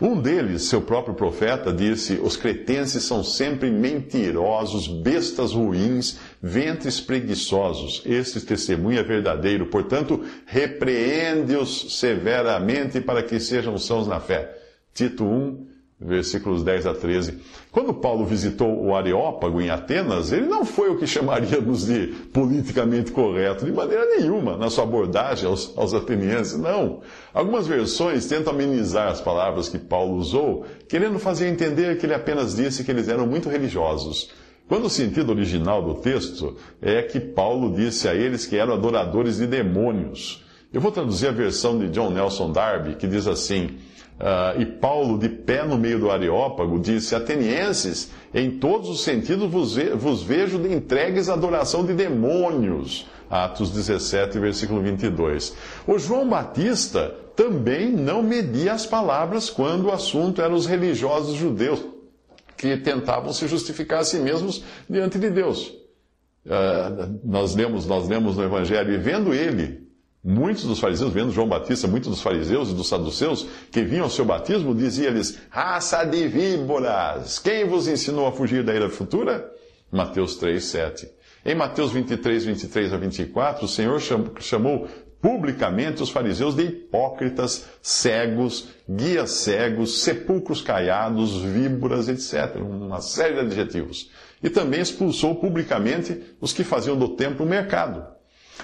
Um 0.00 0.20
deles, 0.20 0.62
seu 0.62 0.80
próprio 0.80 1.14
profeta, 1.14 1.72
disse: 1.72 2.14
Os 2.22 2.36
cretenses 2.36 3.02
são 3.02 3.24
sempre 3.24 3.68
mentirosos, 3.68 4.86
bestas 4.86 5.52
ruins, 5.52 6.18
ventres 6.40 7.00
preguiçosos. 7.00 8.02
Este 8.06 8.40
testemunho 8.40 9.00
é 9.00 9.02
verdadeiro, 9.02 9.66
portanto, 9.66 10.24
repreende-os 10.46 11.98
severamente 11.98 13.00
para 13.00 13.24
que 13.24 13.40
sejam 13.40 13.76
sãos 13.76 14.06
na 14.06 14.20
fé. 14.20 14.56
Tito 14.94 15.24
1, 15.24 15.66
versículos 16.00 16.62
10 16.62 16.86
a 16.86 16.94
13. 16.94 17.38
Quando 17.72 17.92
Paulo 17.92 18.24
visitou 18.24 18.84
o 18.84 18.94
Areópago 18.94 19.60
em 19.60 19.68
Atenas, 19.68 20.30
ele 20.30 20.46
não 20.46 20.64
foi 20.64 20.90
o 20.90 20.96
que 20.96 21.06
chamaríamos 21.06 21.86
de 21.86 22.08
politicamente 22.32 23.10
correto, 23.10 23.64
de 23.64 23.72
maneira 23.72 24.04
nenhuma, 24.06 24.56
na 24.56 24.70
sua 24.70 24.84
abordagem 24.84 25.48
aos, 25.48 25.76
aos 25.76 25.92
atenienses, 25.94 26.58
não. 26.58 27.00
Algumas 27.34 27.66
versões 27.66 28.26
tentam 28.26 28.52
amenizar 28.52 29.08
as 29.08 29.20
palavras 29.20 29.68
que 29.68 29.78
Paulo 29.78 30.16
usou, 30.16 30.64
querendo 30.88 31.18
fazer 31.18 31.48
entender 31.48 31.98
que 31.98 32.06
ele 32.06 32.14
apenas 32.14 32.54
disse 32.54 32.84
que 32.84 32.90
eles 32.90 33.08
eram 33.08 33.26
muito 33.26 33.48
religiosos. 33.48 34.30
Quando 34.68 34.84
o 34.84 34.90
sentido 34.90 35.30
original 35.30 35.82
do 35.82 35.94
texto 35.94 36.56
é 36.80 37.02
que 37.02 37.18
Paulo 37.18 37.74
disse 37.74 38.06
a 38.06 38.14
eles 38.14 38.44
que 38.44 38.56
eram 38.56 38.74
adoradores 38.74 39.38
de 39.38 39.46
demônios. 39.46 40.44
Eu 40.70 40.82
vou 40.82 40.92
traduzir 40.92 41.26
a 41.26 41.32
versão 41.32 41.78
de 41.78 41.88
John 41.88 42.10
Nelson 42.10 42.52
Darby, 42.52 42.96
que 42.96 43.06
diz 43.06 43.26
assim: 43.26 43.78
Uh, 44.18 44.60
e 44.60 44.66
Paulo, 44.66 45.16
de 45.16 45.28
pé 45.28 45.64
no 45.64 45.78
meio 45.78 46.00
do 46.00 46.10
Areópago, 46.10 46.80
disse: 46.80 47.14
Atenienses, 47.14 48.10
em 48.34 48.58
todos 48.58 48.88
os 48.88 49.02
sentidos 49.02 49.48
vos, 49.48 49.76
ve 49.76 49.90
vos 49.90 50.22
vejo 50.22 50.58
entregues 50.66 51.28
à 51.28 51.34
adoração 51.34 51.86
de 51.86 51.94
demônios. 51.94 53.06
Atos 53.30 53.70
17, 53.70 54.38
versículo 54.38 54.80
22. 54.80 55.54
O 55.86 55.98
João 55.98 56.28
Batista 56.28 57.14
também 57.36 57.92
não 57.92 58.22
media 58.22 58.72
as 58.72 58.86
palavras 58.86 59.50
quando 59.50 59.86
o 59.86 59.92
assunto 59.92 60.42
era 60.42 60.52
os 60.52 60.66
religiosos 60.66 61.36
judeus, 61.36 61.84
que 62.56 62.76
tentavam 62.76 63.32
se 63.32 63.46
justificar 63.46 64.00
a 64.00 64.04
si 64.04 64.18
mesmos 64.18 64.64
diante 64.88 65.18
de 65.18 65.30
Deus. 65.30 65.68
Uh, 66.44 67.20
nós, 67.22 67.54
lemos, 67.54 67.86
nós 67.86 68.08
lemos 68.08 68.36
no 68.36 68.42
Evangelho, 68.42 68.92
e 68.92 68.96
vendo 68.96 69.32
ele, 69.34 69.87
Muitos 70.22 70.64
dos 70.64 70.80
fariseus, 70.80 71.12
vendo 71.12 71.30
João 71.30 71.48
Batista, 71.48 71.86
muitos 71.86 72.10
dos 72.10 72.20
fariseus 72.20 72.70
e 72.70 72.74
dos 72.74 72.88
saduceus 72.88 73.46
que 73.70 73.82
vinham 73.82 74.04
ao 74.04 74.10
seu 74.10 74.24
batismo, 74.24 74.74
diziam-lhes: 74.74 75.38
Raça 75.48 76.04
de 76.04 76.26
víboras, 76.26 77.38
quem 77.38 77.64
vos 77.66 77.86
ensinou 77.86 78.26
a 78.26 78.32
fugir 78.32 78.64
da 78.64 78.74
ira 78.74 78.90
futura? 78.90 79.48
Mateus 79.92 80.36
3, 80.36 80.62
7. 80.62 81.08
Em 81.46 81.54
Mateus 81.54 81.92
23, 81.92 82.44
23 82.44 82.92
a 82.92 82.96
24, 82.96 83.64
o 83.64 83.68
Senhor 83.68 84.00
chamou 84.40 84.88
publicamente 85.22 86.02
os 86.02 86.10
fariseus 86.10 86.54
de 86.54 86.64
hipócritas, 86.64 87.66
cegos, 87.80 88.68
guias 88.88 89.30
cegos, 89.30 90.02
sepulcros 90.02 90.60
caiados, 90.60 91.40
víboras, 91.42 92.08
etc. 92.08 92.56
Uma 92.60 93.00
série 93.00 93.34
de 93.34 93.40
adjetivos. 93.40 94.10
E 94.42 94.50
também 94.50 94.80
expulsou 94.80 95.36
publicamente 95.36 96.20
os 96.40 96.52
que 96.52 96.64
faziam 96.64 96.98
do 96.98 97.08
templo 97.10 97.46
um 97.46 97.48
mercado 97.48 98.17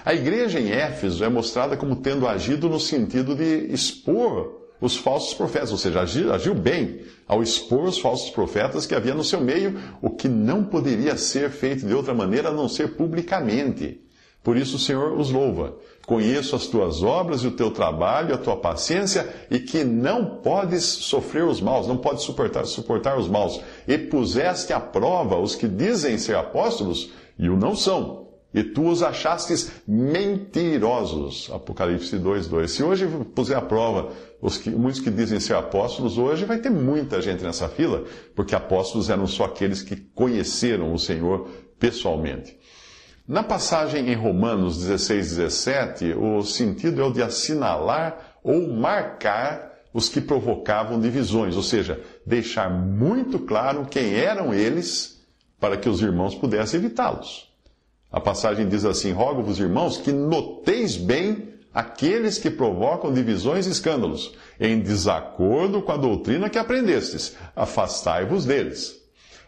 a 0.05 0.15
igreja 0.15 0.59
em 0.59 0.71
Éfeso 0.71 1.23
é 1.23 1.29
mostrada 1.29 1.77
como 1.77 1.97
tendo 1.97 2.27
agido 2.27 2.69
no 2.69 2.81
sentido 2.81 3.35
de 3.35 3.67
expor 3.73 4.65
os 4.81 4.97
falsos 4.97 5.35
profetas, 5.35 5.71
ou 5.73 5.79
seja, 5.79 6.01
agiu, 6.01 6.33
agiu, 6.33 6.55
bem 6.55 7.01
ao 7.27 7.43
expor 7.43 7.85
os 7.85 7.99
falsos 7.99 8.31
profetas 8.31 8.87
que 8.87 8.95
havia 8.95 9.15
no 9.15 9.25
seu 9.25 9.41
meio, 9.41 9.79
o 10.03 10.11
que 10.11 10.29
não 10.29 10.65
poderia 10.65 11.17
ser 11.17 11.51
feito 11.51 11.87
de 11.87 11.95
outra 11.95 12.13
maneira 12.13 12.49
a 12.51 12.53
não 12.53 12.69
ser 12.69 12.97
publicamente. 12.97 14.01
Por 14.43 14.59
isso 14.59 14.77
o 14.77 14.79
Senhor 14.79 15.19
os 15.19 15.31
louva. 15.31 15.75
Conheço 16.07 16.55
as 16.55 16.67
tuas 16.67 17.03
obras 17.03 17.41
e 17.41 17.47
o 17.47 17.53
teu 17.53 17.71
trabalho, 17.71 18.35
a 18.35 18.39
tua 18.39 18.57
paciência, 18.57 19.27
e 19.51 19.59
que 19.59 19.83
não 19.85 20.43
podes 20.43 20.85
sofrer 20.85 21.45
os 21.45 21.63
maus, 21.63 21.89
não 21.89 21.97
podes 21.97 22.25
suportar, 22.25 22.67
suportar 22.67 23.19
os 23.19 23.27
maus. 23.27 23.59
E 23.89 23.97
puseste 23.97 24.75
à 24.75 24.79
prova 24.79 25.39
os 25.39 25.55
que 25.55 25.67
dizem 25.67 26.19
ser 26.19 26.37
apóstolos 26.37 27.11
e 27.39 27.49
o 27.49 27.57
não 27.57 27.75
são 27.75 28.24
e 28.55 28.63
tu 28.63 28.89
os 28.89 29.03
achastes 29.03 29.73
mentirosos. 29.87 31.51
Apocalipse 31.53 32.17
2, 32.17 32.47
2. 32.47 32.71
Se 32.71 32.85
hoje 32.85 33.07
puser 33.35 33.59
à 33.59 33.61
prova 33.61 34.13
os 34.41 34.57
que, 34.57 34.71
muitos 34.71 35.01
que 35.01 35.11
dizem 35.11 35.41
ser 35.41 35.57
apóstolos, 35.57 36.17
hoje 36.17 36.45
vai 36.45 36.59
ter 36.59 36.71
muita 36.71 37.21
gente 37.21 37.43
nessa 37.43 37.69
fila, 37.69 38.05
porque 38.35 38.55
apóstolos 38.55 39.11
eram 39.11 39.27
só 39.27 39.47
aqueles 39.47 39.83
que 39.83 39.97
conheceram 39.97 40.95
o 40.95 40.99
Senhor 40.99 41.49
pessoalmente. 41.81 42.57
Na 43.27 43.43
passagem 43.43 44.09
em 44.09 44.15
Romanos 44.15 44.79
16, 44.79 45.37
17, 45.37 46.13
o 46.13 46.43
sentido 46.43 47.01
é 47.01 47.05
o 47.05 47.13
de 47.13 47.23
assinalar 47.23 48.39
ou 48.45 48.69
marcar 48.73 49.73
os 49.95 50.09
que 50.09 50.21
provocavam 50.21 51.01
divisões, 51.01 51.57
ou 51.57 51.63
seja, 51.63 52.01
deixar 52.27 52.69
muito 52.69 53.39
claro 53.39 53.87
quem 53.87 54.15
eram 54.15 54.53
eles 54.53 55.25
para 55.59 55.77
que 55.77 55.89
os 55.89 56.03
irmãos 56.03 56.35
pudessem 56.35 56.79
evitá-los. 56.79 57.54
A 58.15 58.21
passagem 58.21 58.69
diz 58.69 58.85
assim: 58.85 59.11
Rogo-vos, 59.11 59.59
irmãos, 59.59 59.97
que 59.97 60.13
noteis 60.13 60.97
bem 60.97 61.49
aqueles 61.75 62.39
que 62.39 62.49
provocam 62.49 63.13
divisões 63.13 63.67
e 63.67 63.71
escândalos, 63.71 64.33
em 64.61 64.79
desacordo 64.79 65.83
com 65.83 65.91
a 65.91 65.97
doutrina 65.97 66.49
que 66.49 66.57
aprendestes. 66.57 67.37
Afastai-vos 67.57 68.45
deles. 68.45 69.03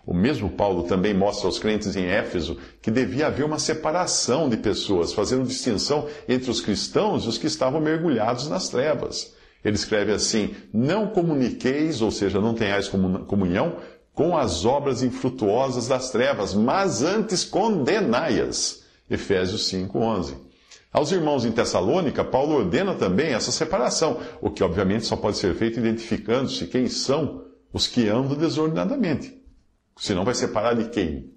O 0.04 0.12
mesmo 0.12 0.50
Paulo 0.50 0.82
também 0.82 1.14
mostra 1.14 1.46
aos 1.46 1.60
crentes 1.60 1.94
em 1.94 2.06
Éfeso 2.06 2.58
que 2.82 2.90
devia 2.90 3.28
haver 3.28 3.44
uma 3.44 3.60
separação 3.60 4.48
de 4.48 4.56
pessoas, 4.56 5.12
fazendo 5.12 5.46
distinção 5.46 6.08
entre 6.28 6.50
os 6.50 6.60
cristãos 6.60 7.22
e 7.22 7.28
os 7.28 7.38
que 7.38 7.46
estavam 7.46 7.80
mergulhados 7.80 8.48
nas 8.48 8.68
trevas. 8.68 9.32
Ele 9.64 9.76
escreve 9.76 10.10
assim: 10.10 10.56
Não 10.72 11.06
comuniqueis, 11.06 12.02
ou 12.02 12.10
seja, 12.10 12.40
não 12.40 12.52
tenhais 12.52 12.88
comunhão 12.88 13.76
com 14.16 14.34
as 14.34 14.64
obras 14.64 15.02
infrutuosas 15.02 15.88
das 15.88 16.10
trevas, 16.10 16.54
mas 16.54 17.02
antes 17.02 17.44
condenai-as. 17.44 18.82
Efésios 19.10 19.68
5:11. 19.68 20.34
Aos 20.90 21.12
irmãos 21.12 21.44
em 21.44 21.52
Tessalônica, 21.52 22.24
Paulo 22.24 22.54
ordena 22.54 22.94
também 22.94 23.34
essa 23.34 23.52
separação, 23.52 24.18
o 24.40 24.50
que 24.50 24.64
obviamente 24.64 25.04
só 25.04 25.16
pode 25.16 25.36
ser 25.36 25.54
feito 25.54 25.78
identificando-se 25.78 26.66
quem 26.66 26.88
são 26.88 27.44
os 27.70 27.86
que 27.86 28.08
andam 28.08 28.34
desordenadamente. 28.38 29.36
Senão 29.98 30.24
vai 30.24 30.34
separar 30.34 30.74
de 30.74 30.88
quem? 30.88 31.30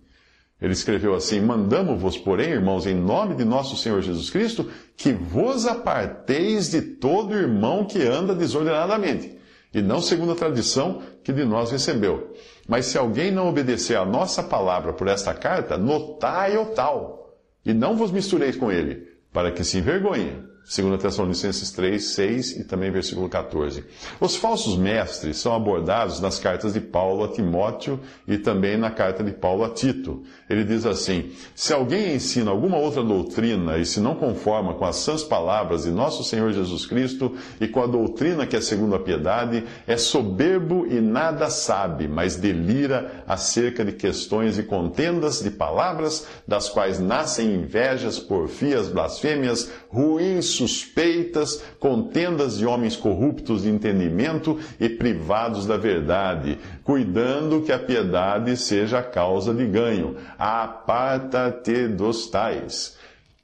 Ele 0.62 0.71
escreveu 0.71 1.13
assim: 1.13 1.41
Mandamos-vos, 1.41 2.17
porém, 2.17 2.51
irmãos, 2.51 2.88
em 2.88 2.95
nome 2.95 3.36
de 3.36 3.43
nosso 3.43 3.75
Senhor 3.75 4.01
Jesus 4.01 4.29
Cristo, 4.29 4.71
que 4.95 5.12
vos 5.12 5.65
aparteis 5.65 6.71
de 6.71 6.81
todo 6.81 7.36
irmão 7.36 7.83
que 7.83 8.01
anda 8.03 8.33
desordenadamente, 8.33 9.38
e 9.73 9.81
não 9.81 10.01
segundo 10.01 10.31
a 10.31 10.35
tradição 10.35 11.01
que 11.23 11.31
de 11.31 11.45
nós 11.45 11.71
recebeu. 11.71 12.33
Mas 12.67 12.88
se 12.88 12.97
alguém 12.97 13.31
não 13.31 13.47
obedecer 13.47 13.95
à 13.95 14.05
nossa 14.05 14.41
palavra 14.41 14.93
por 14.93 15.07
esta 15.07 15.33
carta, 15.33 15.77
notai-o 15.77 16.67
tal, 16.67 17.38
e 17.65 17.73
não 17.73 17.95
vos 17.95 18.11
mistureis 18.11 18.55
com 18.55 18.71
ele, 18.71 19.07
para 19.31 19.51
que 19.51 19.63
se 19.63 19.77
envergonhe. 19.77 20.48
2 20.69 21.01
Tessalonicenses 21.01 21.71
3, 21.71 22.03
6 22.03 22.51
e 22.57 22.63
também 22.63 22.91
versículo 22.91 23.27
14. 23.27 23.83
Os 24.19 24.35
falsos 24.35 24.77
mestres 24.77 25.38
são 25.38 25.51
abordados 25.51 26.19
nas 26.19 26.38
cartas 26.38 26.73
de 26.73 26.79
Paulo 26.79 27.23
a 27.23 27.27
Timóteo 27.27 27.99
e 28.27 28.38
também 28.38 28.77
na 28.77 28.91
carta 28.91 29.23
de 29.23 29.31
Paulo 29.31 29.63
a 29.63 29.69
Tito. 29.69 30.21
Ele 30.47 30.63
diz 30.63 30.85
assim: 30.85 31.31
Se 31.55 31.73
alguém 31.73 32.13
ensina 32.13 32.51
alguma 32.51 32.77
outra 32.77 33.01
doutrina 33.01 33.79
e 33.79 33.85
se 33.85 33.99
não 33.99 34.13
conforma 34.13 34.75
com 34.75 34.85
as 34.85 34.97
sãs 34.97 35.23
palavras 35.23 35.85
de 35.85 35.89
nosso 35.89 36.23
Senhor 36.23 36.53
Jesus 36.53 36.85
Cristo 36.85 37.35
e 37.59 37.67
com 37.67 37.81
a 37.81 37.88
doutrina 37.88 38.45
que 38.45 38.55
é 38.55 38.61
segundo 38.61 38.93
a 38.93 38.99
piedade, 38.99 39.63
é 39.88 39.97
soberbo 39.97 40.85
e 40.85 41.01
nada 41.01 41.49
sabe, 41.49 42.07
mas 42.07 42.35
delira 42.35 43.23
acerca 43.27 43.83
de 43.83 43.93
questões 43.93 44.59
e 44.59 44.63
contendas 44.63 45.41
de 45.41 45.49
palavras, 45.49 46.27
das 46.47 46.69
quais 46.69 46.99
nascem 46.99 47.55
invejas, 47.55 48.19
porfias, 48.19 48.88
blasfêmias, 48.88 49.71
ruins 49.89 50.58
suspeitas, 50.59 51.63
contendas 51.79 52.57
de 52.57 52.65
homens 52.65 52.95
corruptos 52.95 53.63
de 53.63 53.69
entendimento 53.69 54.59
e 54.79 54.89
privados 54.89 55.65
da 55.65 55.77
verdade, 55.77 56.59
cuidando 56.83 57.61
que 57.61 57.71
a 57.71 57.79
piedade 57.79 58.55
seja 58.57 58.99
a 58.99 59.03
causa 59.03 59.53
de 59.53 59.65
ganho. 59.65 60.15
Aparta-te 60.37 61.87
dos 61.87 62.27
tais. 62.27 62.97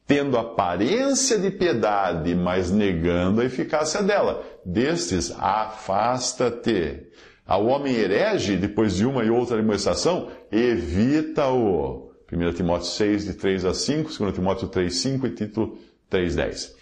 Tendo 0.08 0.38
aparência 0.38 1.40
de 1.40 1.50
piedade, 1.50 2.36
mas 2.36 2.70
negando 2.70 3.42
a 3.42 3.46
eficácia 3.46 4.04
dela. 4.04 4.44
Destes, 4.64 5.34
afasta-te. 5.40 7.08
Ao 7.48 7.66
homem 7.66 7.94
herege, 7.94 8.56
depois 8.56 8.96
de 8.96 9.06
uma 9.06 9.24
e 9.24 9.30
outra 9.30 9.58
demonstração, 9.58 10.30
evita-o. 10.52 12.12
1 12.32 12.54
Timóteo 12.54 12.88
6, 12.88 13.26
de 13.26 13.34
3 13.34 13.66
a 13.66 13.74
5, 13.74 14.18
2 14.18 14.34
Timóteo 14.34 14.68
3, 14.68 14.94
5 14.94 15.28
e 15.28 15.30
Tito 15.32 15.78
3, 16.10 16.36
10. 16.36 16.76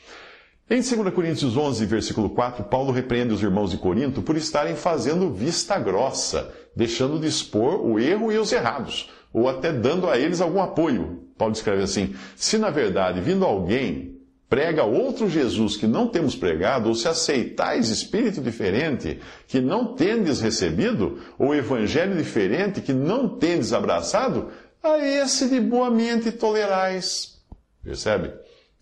Em 0.70 0.82
2 0.82 1.13
Coríntios 1.13 1.58
11, 1.58 1.86
versículo 1.86 2.29
4, 2.29 2.63
Paulo 2.63 2.93
repreende 2.93 3.34
os 3.34 3.43
irmãos 3.43 3.72
de 3.72 3.77
Corinto 3.77 4.22
por 4.22 4.38
estarem 4.38 4.75
fazendo 4.75 5.30
vista 5.30 5.78
grossa, 5.78 6.54
deixando 6.73 7.19
de 7.19 7.28
expor 7.28 7.86
o 7.86 7.99
erro 7.99 8.32
e 8.32 8.38
os 8.38 8.49
errados, 8.52 9.10
ou 9.34 9.49
até 9.49 9.73
dando 9.73 10.10
a 10.10 10.17
eles 10.17 10.39
algum 10.39 10.62
apoio. 10.62 11.28
Paulo 11.38 11.54
escreve 11.54 11.84
assim: 11.84 12.15
Se 12.38 12.58
na 12.58 12.69
verdade, 12.69 13.19
vindo 13.19 13.43
alguém, 13.43 14.21
prega 14.47 14.86
outro 14.86 15.30
Jesus 15.30 15.76
que 15.76 15.86
não 15.86 16.08
temos 16.08 16.34
pregado, 16.34 16.88
ou 16.88 16.95
se 16.95 17.10
aceitais 17.10 17.89
espírito 17.89 18.39
diferente 18.39 19.19
que 19.47 19.60
não 19.60 19.93
tendes 19.93 20.39
recebido, 20.39 21.19
ou 21.38 21.54
evangelho 21.54 22.15
diferente 22.15 22.80
que 22.80 22.93
não 22.93 23.28
tendes 23.28 23.73
abraçado, 23.73 24.47
a 24.82 24.97
esse 24.97 25.49
de 25.49 25.60
boa 25.60 25.91
mente 25.91 26.32
tolerais. 26.32 27.38
Percebe? 27.84 28.32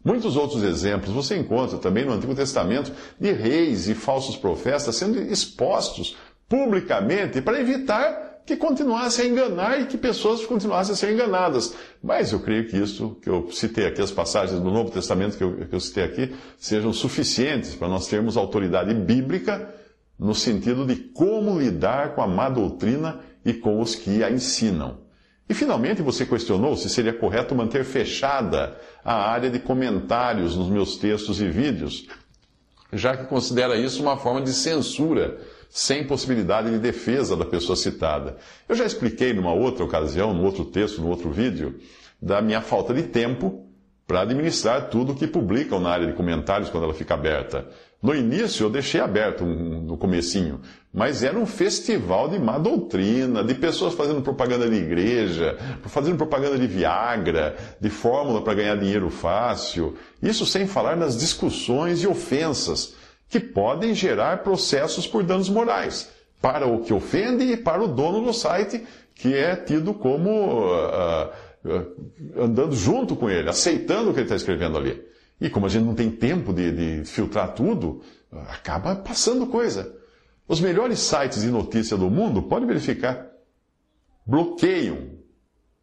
Muitos 0.03 0.35
outros 0.35 0.63
exemplos 0.63 1.13
você 1.13 1.37
encontra 1.37 1.77
também 1.77 2.05
no 2.05 2.13
Antigo 2.13 2.33
Testamento 2.33 2.91
de 3.19 3.31
reis 3.31 3.87
e 3.87 3.93
falsos 3.93 4.35
profetas 4.35 4.95
sendo 4.95 5.21
expostos 5.21 6.15
publicamente 6.49 7.41
para 7.41 7.59
evitar 7.59 8.31
que 8.45 8.57
continuassem 8.57 9.25
a 9.25 9.29
enganar 9.29 9.81
e 9.81 9.85
que 9.85 9.97
pessoas 9.97 10.45
continuassem 10.45 10.93
a 10.93 10.95
ser 10.95 11.13
enganadas. 11.13 11.75
Mas 12.03 12.31
eu 12.31 12.39
creio 12.39 12.67
que 12.67 12.77
isso 12.77 13.15
que 13.21 13.29
eu 13.29 13.49
citei 13.51 13.85
aqui, 13.85 14.01
as 14.01 14.11
passagens 14.11 14.59
do 14.59 14.71
Novo 14.71 14.91
Testamento 14.91 15.37
que 15.37 15.43
eu, 15.43 15.65
que 15.67 15.75
eu 15.75 15.79
citei 15.79 16.03
aqui, 16.03 16.35
sejam 16.57 16.91
suficientes 16.91 17.75
para 17.75 17.87
nós 17.87 18.07
termos 18.07 18.35
autoridade 18.37 18.93
bíblica 18.93 19.73
no 20.17 20.35
sentido 20.35 20.85
de 20.85 20.95
como 20.95 21.59
lidar 21.59 22.15
com 22.15 22.21
a 22.21 22.27
má 22.27 22.49
doutrina 22.49 23.19
e 23.45 23.53
com 23.53 23.79
os 23.79 23.95
que 23.95 24.23
a 24.23 24.31
ensinam. 24.31 24.97
E 25.49 25.53
finalmente 25.53 26.01
você 26.01 26.25
questionou 26.25 26.75
se 26.77 26.89
seria 26.89 27.13
correto 27.13 27.53
manter 27.53 27.83
fechada 27.83 28.77
a 29.03 29.29
área 29.29 29.49
de 29.49 29.59
comentários 29.59 30.55
nos 30.55 30.69
meus 30.69 30.95
textos 30.97 31.41
e 31.41 31.47
vídeos, 31.49 32.07
já 32.93 33.15
que 33.17 33.25
considera 33.25 33.75
isso 33.75 34.01
uma 34.01 34.17
forma 34.17 34.41
de 34.41 34.53
censura, 34.53 35.37
sem 35.69 36.05
possibilidade 36.05 36.69
de 36.69 36.79
defesa 36.79 37.35
da 37.35 37.45
pessoa 37.45 37.75
citada. 37.75 38.37
Eu 38.67 38.75
já 38.75 38.85
expliquei 38.85 39.33
numa 39.33 39.53
outra 39.53 39.83
ocasião, 39.85 40.33
no 40.33 40.43
outro 40.43 40.65
texto, 40.65 41.01
no 41.01 41.07
outro 41.07 41.31
vídeo, 41.31 41.79
da 42.21 42.41
minha 42.41 42.61
falta 42.61 42.93
de 42.93 43.03
tempo 43.03 43.65
para 44.05 44.21
administrar 44.21 44.89
tudo 44.89 45.13
o 45.13 45.15
que 45.15 45.25
publicam 45.25 45.79
na 45.79 45.89
área 45.89 46.07
de 46.07 46.13
comentários 46.13 46.69
quando 46.69 46.83
ela 46.83 46.93
fica 46.93 47.13
aberta. 47.13 47.67
No 48.01 48.15
início 48.15 48.65
eu 48.65 48.69
deixei 48.69 48.99
aberto 48.99 49.45
no 49.45 49.95
comecinho, 49.95 50.59
mas 50.91 51.21
era 51.23 51.37
um 51.37 51.45
festival 51.45 52.27
de 52.29 52.39
má 52.39 52.57
doutrina, 52.57 53.43
de 53.43 53.53
pessoas 53.53 53.93
fazendo 53.93 54.23
propaganda 54.23 54.67
de 54.67 54.75
igreja, 54.75 55.55
fazendo 55.83 56.17
propaganda 56.17 56.57
de 56.57 56.65
Viagra, 56.65 57.55
de 57.79 57.89
fórmula 57.91 58.41
para 58.41 58.55
ganhar 58.55 58.75
dinheiro 58.75 59.11
fácil. 59.11 59.95
Isso 60.21 60.47
sem 60.47 60.65
falar 60.65 60.97
nas 60.97 61.15
discussões 61.15 62.01
e 62.01 62.07
ofensas 62.07 62.95
que 63.29 63.39
podem 63.39 63.93
gerar 63.93 64.41
processos 64.41 65.05
por 65.05 65.21
danos 65.21 65.47
morais 65.47 66.09
para 66.41 66.65
o 66.65 66.79
que 66.79 66.91
ofende 66.91 67.43
e 67.43 67.55
para 67.55 67.83
o 67.83 67.87
dono 67.87 68.25
do 68.25 68.33
site, 68.33 68.83
que 69.13 69.35
é 69.35 69.55
tido 69.55 69.93
como 69.93 70.63
uh, 70.65 71.29
uh, 71.63 72.43
andando 72.43 72.75
junto 72.75 73.15
com 73.15 73.29
ele, 73.29 73.47
aceitando 73.47 74.09
o 74.09 74.13
que 74.13 74.21
ele 74.21 74.25
está 74.25 74.35
escrevendo 74.35 74.75
ali. 74.75 75.10
E 75.41 75.49
como 75.49 75.65
a 75.65 75.69
gente 75.69 75.85
não 75.85 75.95
tem 75.95 76.11
tempo 76.11 76.53
de, 76.53 76.99
de 77.01 77.05
filtrar 77.09 77.55
tudo, 77.55 78.03
acaba 78.31 78.95
passando 78.95 79.47
coisa. 79.47 79.91
Os 80.47 80.61
melhores 80.61 80.99
sites 80.99 81.41
de 81.41 81.49
notícia 81.49 81.97
do 81.97 82.11
mundo, 82.11 82.43
pode 82.43 82.65
verificar, 82.67 83.27
bloqueiam. 84.23 85.19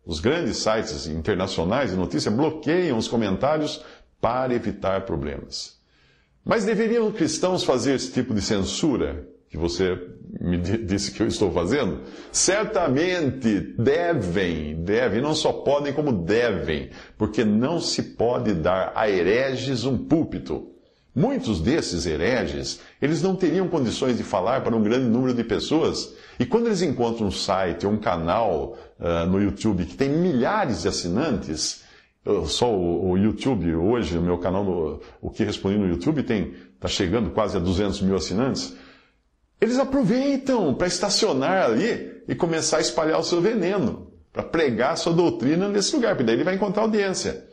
Os 0.07 0.21
grandes 0.21 0.59
sites 0.59 1.09
internacionais 1.09 1.91
de 1.91 1.97
notícia 1.97 2.31
bloqueiam 2.31 2.97
os 2.97 3.09
comentários 3.09 3.85
para 4.21 4.55
evitar 4.55 5.05
problemas. 5.05 5.77
Mas 6.45 6.65
deveriam 6.65 7.11
cristãos 7.11 7.65
fazer 7.65 7.95
esse 7.97 8.13
tipo 8.13 8.33
de 8.33 8.41
censura? 8.41 9.29
Que 9.51 9.57
você 9.57 9.99
me 10.41 10.59
disse 10.59 11.11
que 11.11 11.23
eu 11.23 11.27
estou 11.27 11.51
fazendo? 11.51 12.01
Certamente 12.31 13.61
devem, 13.79 14.83
devem, 14.83 15.23
não 15.23 15.35
só 15.35 15.53
podem, 15.53 15.93
como 15.93 16.13
devem, 16.13 16.91
porque 17.17 17.45
não 17.45 17.81
se 17.81 18.03
pode 18.03 18.55
dar 18.55 18.93
a 18.95 19.09
hereges 19.09 19.85
um 19.85 19.97
púlpito. 19.97 20.73
Muitos 21.15 21.61
desses 21.61 22.07
hereges, 22.07 22.81
eles 23.03 23.23
não 23.23 23.35
teriam 23.35 23.67
condições 23.67 24.17
de 24.17 24.23
falar 24.23 24.63
para 24.63 24.77
um 24.77 24.83
grande 24.83 25.07
número 25.07 25.35
de 25.35 25.43
pessoas. 25.43 26.15
E 26.39 26.47
quando 26.47 26.67
eles 26.67 26.83
encontram 26.83 27.27
um 27.27 27.31
site 27.31 27.87
ou 27.87 27.93
um 27.93 27.99
canal 27.99 28.77
uh, 29.01 29.27
no 29.27 29.43
YouTube 29.43 29.85
que 29.85 29.97
tem 29.97 30.11
milhares 30.11 30.83
de 30.83 30.89
assinantes, 30.89 31.83
só 32.47 32.73
o, 32.73 33.11
o, 33.11 33.19
YouTube 33.19 33.75
hoje, 33.75 34.19
o 34.19 34.23
meu 34.23 34.39
canal, 34.39 34.63
no, 34.63 35.01
o 35.21 35.31
que 35.31 35.45
respondi 35.45 35.79
no 35.79 35.89
YouTube, 35.89 36.23
tem 36.23 36.55
está 36.75 36.87
chegando 36.87 37.31
quase 37.31 37.57
a 37.57 37.61
200 37.61 38.03
mil 38.03 38.15
assinantes. 38.15 38.77
Eles 39.61 39.79
aproveitam 39.79 40.73
para 40.75 40.87
estacionar 40.87 41.65
ali 41.65 42.23
e 42.29 42.35
começar 42.35 42.79
a 42.79 42.81
espalhar 42.81 43.19
o 43.19 43.25
seu 43.25 43.41
veneno, 43.41 44.13
para 44.33 44.43
pregar 44.43 44.93
a 44.93 44.97
sua 44.97 45.13
doutrina 45.13 45.69
nesse 45.69 45.97
lugar, 45.97 46.15
porque 46.15 46.25
daí 46.25 46.37
ele 46.37 46.45
vai 46.45 46.55
encontrar 46.55 46.83
audiência. 46.83 47.45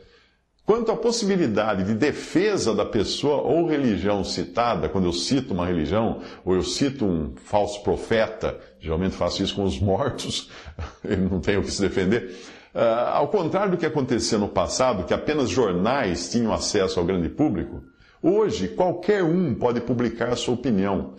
Quanto 0.64 0.90
à 0.90 0.96
possibilidade 0.96 1.84
de 1.84 1.94
defesa 1.94 2.74
da 2.74 2.84
pessoa 2.84 3.36
ou 3.42 3.68
religião 3.68 4.24
citada, 4.24 4.88
quando 4.88 5.04
eu 5.04 5.12
cito 5.12 5.54
uma 5.54 5.64
religião, 5.64 6.20
ou 6.44 6.54
eu 6.56 6.62
cito 6.62 7.04
um 7.04 7.34
falso 7.36 7.82
profeta, 7.84 8.58
geralmente 8.80 9.14
faço 9.14 9.42
isso 9.42 9.54
com 9.54 9.62
os 9.62 9.78
mortos, 9.80 10.50
ele 11.04 11.22
não 11.22 11.40
tem 11.40 11.56
o 11.56 11.62
que 11.62 11.70
se 11.70 11.80
defender. 11.80 12.34
Uh, 12.74 12.78
ao 13.12 13.28
contrário 13.28 13.70
do 13.70 13.78
que 13.78 13.86
acontecia 13.86 14.38
no 14.38 14.48
passado, 14.48 15.04
que 15.04 15.14
apenas 15.14 15.48
jornais 15.48 16.28
tinham 16.30 16.52
acesso 16.52 16.98
ao 16.98 17.06
grande 17.06 17.28
público, 17.28 17.82
hoje 18.20 18.68
qualquer 18.68 19.22
um 19.22 19.54
pode 19.54 19.80
publicar 19.80 20.30
a 20.30 20.36
sua 20.36 20.54
opinião 20.54 21.14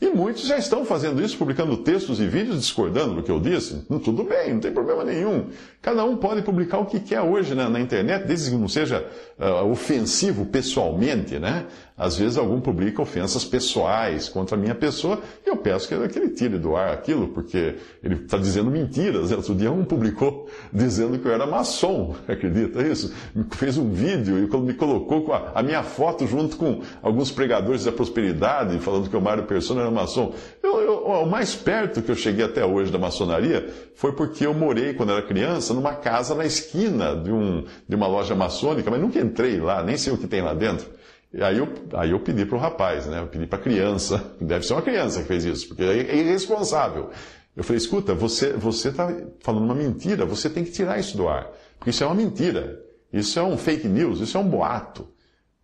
e 0.00 0.08
muitos 0.08 0.46
já 0.46 0.58
estão 0.58 0.84
fazendo 0.84 1.22
isso, 1.22 1.38
publicando 1.38 1.76
textos 1.78 2.20
e 2.20 2.26
vídeos 2.26 2.60
discordando 2.60 3.14
do 3.14 3.22
que 3.22 3.30
eu 3.30 3.40
disse. 3.40 3.86
Tudo 4.02 4.24
bem, 4.24 4.52
não 4.52 4.60
tem 4.60 4.72
problema 4.72 5.04
nenhum. 5.04 5.46
Cada 5.80 6.04
um 6.04 6.16
pode 6.16 6.42
publicar 6.42 6.78
o 6.78 6.86
que 6.86 6.98
quer 6.98 7.20
hoje 7.20 7.54
né, 7.54 7.68
na 7.68 7.80
internet, 7.80 8.26
desde 8.26 8.50
que 8.50 8.56
não 8.56 8.68
seja 8.68 9.06
uh, 9.38 9.70
ofensivo 9.70 10.46
pessoalmente, 10.46 11.38
né? 11.38 11.66
Às 11.96 12.16
vezes 12.18 12.36
algum 12.36 12.60
publica 12.60 13.00
ofensas 13.00 13.44
pessoais 13.44 14.28
contra 14.28 14.56
a 14.56 14.60
minha 14.60 14.74
pessoa 14.74 15.20
e 15.46 15.48
eu 15.48 15.56
peço 15.56 15.86
que 15.86 15.94
ele 15.94 16.30
tire 16.30 16.58
do 16.58 16.74
ar 16.74 16.92
aquilo, 16.92 17.28
porque 17.28 17.76
ele 18.02 18.16
está 18.16 18.36
dizendo 18.36 18.68
mentiras. 18.68 19.30
Outro 19.30 19.54
dia 19.54 19.70
um 19.70 19.84
publicou 19.84 20.48
dizendo 20.72 21.16
que 21.20 21.28
eu 21.28 21.32
era 21.32 21.46
maçom, 21.46 22.16
acredita 22.26 22.82
isso? 22.82 23.14
Fez 23.52 23.78
um 23.78 23.90
vídeo 23.90 24.38
e 24.38 24.56
me 24.58 24.74
colocou 24.74 25.32
a, 25.32 25.52
a 25.54 25.62
minha 25.62 25.84
foto 25.84 26.26
junto 26.26 26.56
com 26.56 26.80
alguns 27.00 27.30
pregadores 27.30 27.84
da 27.84 27.92
prosperidade, 27.92 28.76
falando 28.80 29.08
que 29.08 29.16
o 29.16 29.20
Mário 29.20 29.44
Persona 29.44 29.83
maçom. 29.90 30.34
Eu, 30.62 30.80
eu, 30.80 31.04
o 31.04 31.26
mais 31.26 31.54
perto 31.54 32.02
que 32.02 32.10
eu 32.10 32.14
cheguei 32.14 32.44
até 32.44 32.64
hoje 32.64 32.90
da 32.90 32.98
maçonaria 32.98 33.68
foi 33.94 34.12
porque 34.12 34.46
eu 34.46 34.54
morei, 34.54 34.94
quando 34.94 35.12
era 35.12 35.22
criança, 35.22 35.72
numa 35.74 35.94
casa 35.94 36.34
na 36.34 36.44
esquina 36.44 37.16
de, 37.16 37.32
um, 37.32 37.64
de 37.88 37.96
uma 37.96 38.06
loja 38.06 38.34
maçônica, 38.34 38.90
mas 38.90 39.00
nunca 39.00 39.18
entrei 39.18 39.60
lá, 39.60 39.82
nem 39.82 39.96
sei 39.96 40.12
o 40.12 40.18
que 40.18 40.26
tem 40.26 40.42
lá 40.42 40.54
dentro. 40.54 40.86
E 41.32 41.42
aí 41.42 41.58
eu, 41.58 41.68
aí 41.94 42.10
eu 42.10 42.20
pedi 42.20 42.46
para 42.46 42.56
o 42.56 42.60
rapaz, 42.60 43.06
né? 43.06 43.20
Eu 43.20 43.26
pedi 43.26 43.46
para 43.46 43.58
a 43.58 43.62
criança, 43.62 44.32
deve 44.40 44.64
ser 44.66 44.74
uma 44.74 44.82
criança 44.82 45.22
que 45.22 45.28
fez 45.28 45.44
isso, 45.44 45.68
porque 45.68 45.82
é 45.82 46.16
irresponsável. 46.16 47.10
Eu 47.56 47.62
falei, 47.62 47.78
escuta, 47.78 48.14
você 48.14 48.56
está 48.88 49.14
falando 49.40 49.64
uma 49.64 49.74
mentira, 49.74 50.24
você 50.24 50.50
tem 50.50 50.64
que 50.64 50.72
tirar 50.72 50.98
isso 50.98 51.16
do 51.16 51.28
ar. 51.28 51.50
Porque 51.78 51.90
isso 51.90 52.02
é 52.02 52.06
uma 52.06 52.14
mentira. 52.14 52.80
Isso 53.12 53.38
é 53.38 53.42
um 53.42 53.56
fake 53.56 53.86
news, 53.86 54.20
isso 54.20 54.36
é 54.36 54.40
um 54.40 54.48
boato. 54.48 55.06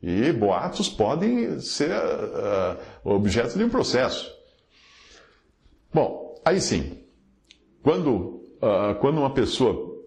E 0.03 0.33
boatos 0.33 0.89
podem 0.89 1.61
ser 1.61 1.91
uh, 1.91 2.79
objeto 3.05 3.59
de 3.59 3.65
um 3.65 3.69
processo. 3.69 4.33
Bom, 5.93 6.41
aí 6.45 6.61
sim, 6.61 7.03
quando, 7.83 8.43
uh, 8.63 8.95
quando 9.01 9.19
uma 9.19 9.35
pessoa 9.35 10.01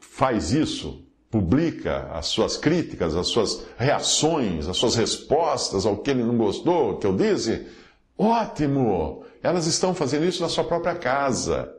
faz 0.00 0.52
isso, 0.52 1.04
publica 1.30 2.08
as 2.12 2.26
suas 2.26 2.56
críticas, 2.56 3.14
as 3.14 3.28
suas 3.28 3.66
reações, 3.76 4.66
as 4.66 4.76
suas 4.76 4.94
respostas 4.94 5.84
ao 5.84 5.98
que 5.98 6.10
ele 6.10 6.22
não 6.22 6.38
gostou, 6.38 6.96
que 6.96 7.06
eu 7.06 7.14
disse, 7.14 7.66
ótimo! 8.16 9.24
Elas 9.42 9.66
estão 9.66 9.94
fazendo 9.94 10.24
isso 10.24 10.42
na 10.42 10.48
sua 10.48 10.64
própria 10.64 10.94
casa. 10.94 11.77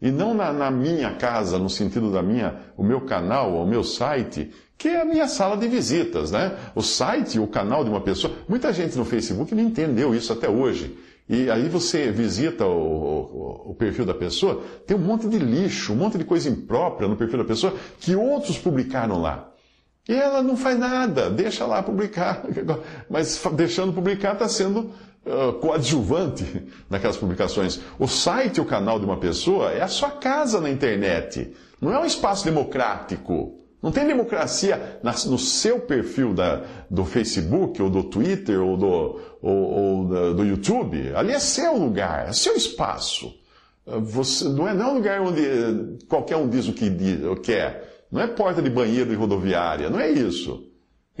E 0.00 0.10
não 0.10 0.32
na, 0.32 0.52
na, 0.52 0.70
minha 0.70 1.14
casa, 1.14 1.58
no 1.58 1.68
sentido 1.68 2.10
da 2.10 2.22
minha, 2.22 2.56
o 2.76 2.82
meu 2.82 3.02
canal, 3.02 3.54
o 3.54 3.66
meu 3.66 3.84
site, 3.84 4.50
que 4.78 4.88
é 4.88 5.02
a 5.02 5.04
minha 5.04 5.28
sala 5.28 5.56
de 5.56 5.68
visitas, 5.68 6.30
né? 6.30 6.56
O 6.74 6.82
site, 6.82 7.38
o 7.38 7.46
canal 7.46 7.84
de 7.84 7.90
uma 7.90 8.00
pessoa. 8.00 8.32
Muita 8.48 8.72
gente 8.72 8.96
no 8.96 9.04
Facebook 9.04 9.54
não 9.54 9.62
entendeu 9.62 10.14
isso 10.14 10.32
até 10.32 10.48
hoje. 10.48 10.96
E 11.28 11.50
aí 11.50 11.68
você 11.68 12.10
visita 12.10 12.66
o, 12.66 12.70
o, 12.70 13.70
o, 13.70 13.74
perfil 13.74 14.04
da 14.04 14.14
pessoa, 14.14 14.64
tem 14.86 14.96
um 14.96 15.00
monte 15.00 15.28
de 15.28 15.38
lixo, 15.38 15.92
um 15.92 15.96
monte 15.96 16.18
de 16.18 16.24
coisa 16.24 16.48
imprópria 16.48 17.08
no 17.08 17.14
perfil 17.14 17.38
da 17.38 17.44
pessoa 17.44 17.72
que 18.00 18.16
outros 18.16 18.58
publicaram 18.58 19.20
lá. 19.20 19.48
E 20.08 20.12
ela 20.12 20.42
não 20.42 20.56
faz 20.56 20.76
nada, 20.76 21.30
deixa 21.30 21.64
lá 21.66 21.82
publicar. 21.84 22.42
Mas 23.08 23.40
deixando 23.54 23.92
publicar 23.92 24.32
está 24.32 24.48
sendo 24.48 24.90
uh, 25.26 25.52
coadjuvante 25.54 26.44
naquelas 26.88 27.16
publicações. 27.16 27.80
O 27.98 28.06
site, 28.06 28.60
o 28.60 28.64
canal 28.64 28.98
de 28.98 29.04
uma 29.04 29.16
pessoa 29.16 29.70
é 29.70 29.82
a 29.82 29.88
sua 29.88 30.10
casa 30.10 30.60
na 30.60 30.70
internet. 30.70 31.52
Não 31.80 31.92
é 31.92 31.98
um 31.98 32.04
espaço 32.04 32.44
democrático. 32.44 33.58
Não 33.82 33.90
tem 33.90 34.06
democracia 34.06 35.00
no 35.26 35.38
seu 35.38 35.80
perfil 35.80 36.34
da, 36.34 36.64
do 36.90 37.02
Facebook, 37.04 37.80
ou 37.80 37.88
do 37.88 38.04
Twitter, 38.04 38.60
ou, 38.60 38.76
do, 38.76 39.20
ou, 39.40 39.56
ou 39.56 40.34
do 40.34 40.44
YouTube. 40.44 41.14
Ali 41.14 41.32
é 41.32 41.38
seu 41.38 41.78
lugar, 41.78 42.28
é 42.28 42.32
seu 42.32 42.54
espaço. 42.54 43.34
Você, 43.86 44.44
não, 44.44 44.68
é, 44.68 44.74
não 44.74 44.86
é 44.86 44.90
um 44.90 44.94
lugar 44.96 45.20
onde 45.22 46.04
qualquer 46.08 46.36
um 46.36 46.46
diz 46.48 46.68
o 46.68 46.74
que 46.74 46.90
quer. 47.42 48.04
Não 48.12 48.20
é 48.20 48.26
porta 48.26 48.60
de 48.60 48.68
banheiro 48.68 49.12
e 49.12 49.16
rodoviária, 49.16 49.88
não 49.88 49.98
é 49.98 50.10
isso. 50.10 50.69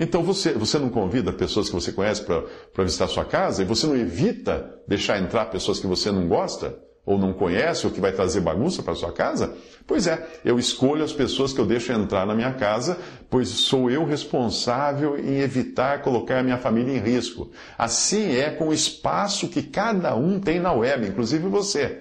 Então 0.02 0.22
você, 0.22 0.54
você 0.54 0.78
não 0.78 0.88
convida 0.88 1.30
pessoas 1.30 1.68
que 1.68 1.74
você 1.74 1.92
conhece 1.92 2.22
para 2.22 2.84
visitar 2.84 3.06
sua 3.06 3.24
casa 3.24 3.60
e 3.60 3.66
você 3.66 3.86
não 3.86 3.94
evita 3.94 4.80
deixar 4.88 5.18
entrar 5.18 5.44
pessoas 5.44 5.78
que 5.78 5.86
você 5.86 6.10
não 6.10 6.26
gosta? 6.26 6.74
ou 7.04 7.18
não 7.18 7.32
conhece, 7.32 7.86
ou 7.86 7.92
que 7.92 8.00
vai 8.00 8.12
trazer 8.12 8.40
bagunça 8.40 8.82
para 8.82 8.94
sua 8.94 9.10
casa? 9.10 9.56
Pois 9.86 10.06
é, 10.06 10.28
eu 10.44 10.58
escolho 10.58 11.02
as 11.02 11.12
pessoas 11.12 11.52
que 11.52 11.58
eu 11.58 11.66
deixo 11.66 11.92
entrar 11.92 12.26
na 12.26 12.34
minha 12.34 12.52
casa, 12.52 12.98
pois 13.28 13.48
sou 13.48 13.90
eu 13.90 14.04
responsável 14.04 15.18
em 15.18 15.40
evitar 15.40 16.02
colocar 16.02 16.38
a 16.38 16.42
minha 16.42 16.58
família 16.58 16.94
em 16.94 17.00
risco. 17.00 17.50
Assim 17.76 18.36
é 18.36 18.50
com 18.50 18.68
o 18.68 18.74
espaço 18.74 19.48
que 19.48 19.62
cada 19.62 20.14
um 20.14 20.38
tem 20.38 20.60
na 20.60 20.72
web, 20.72 21.08
inclusive 21.08 21.48
você. 21.48 22.00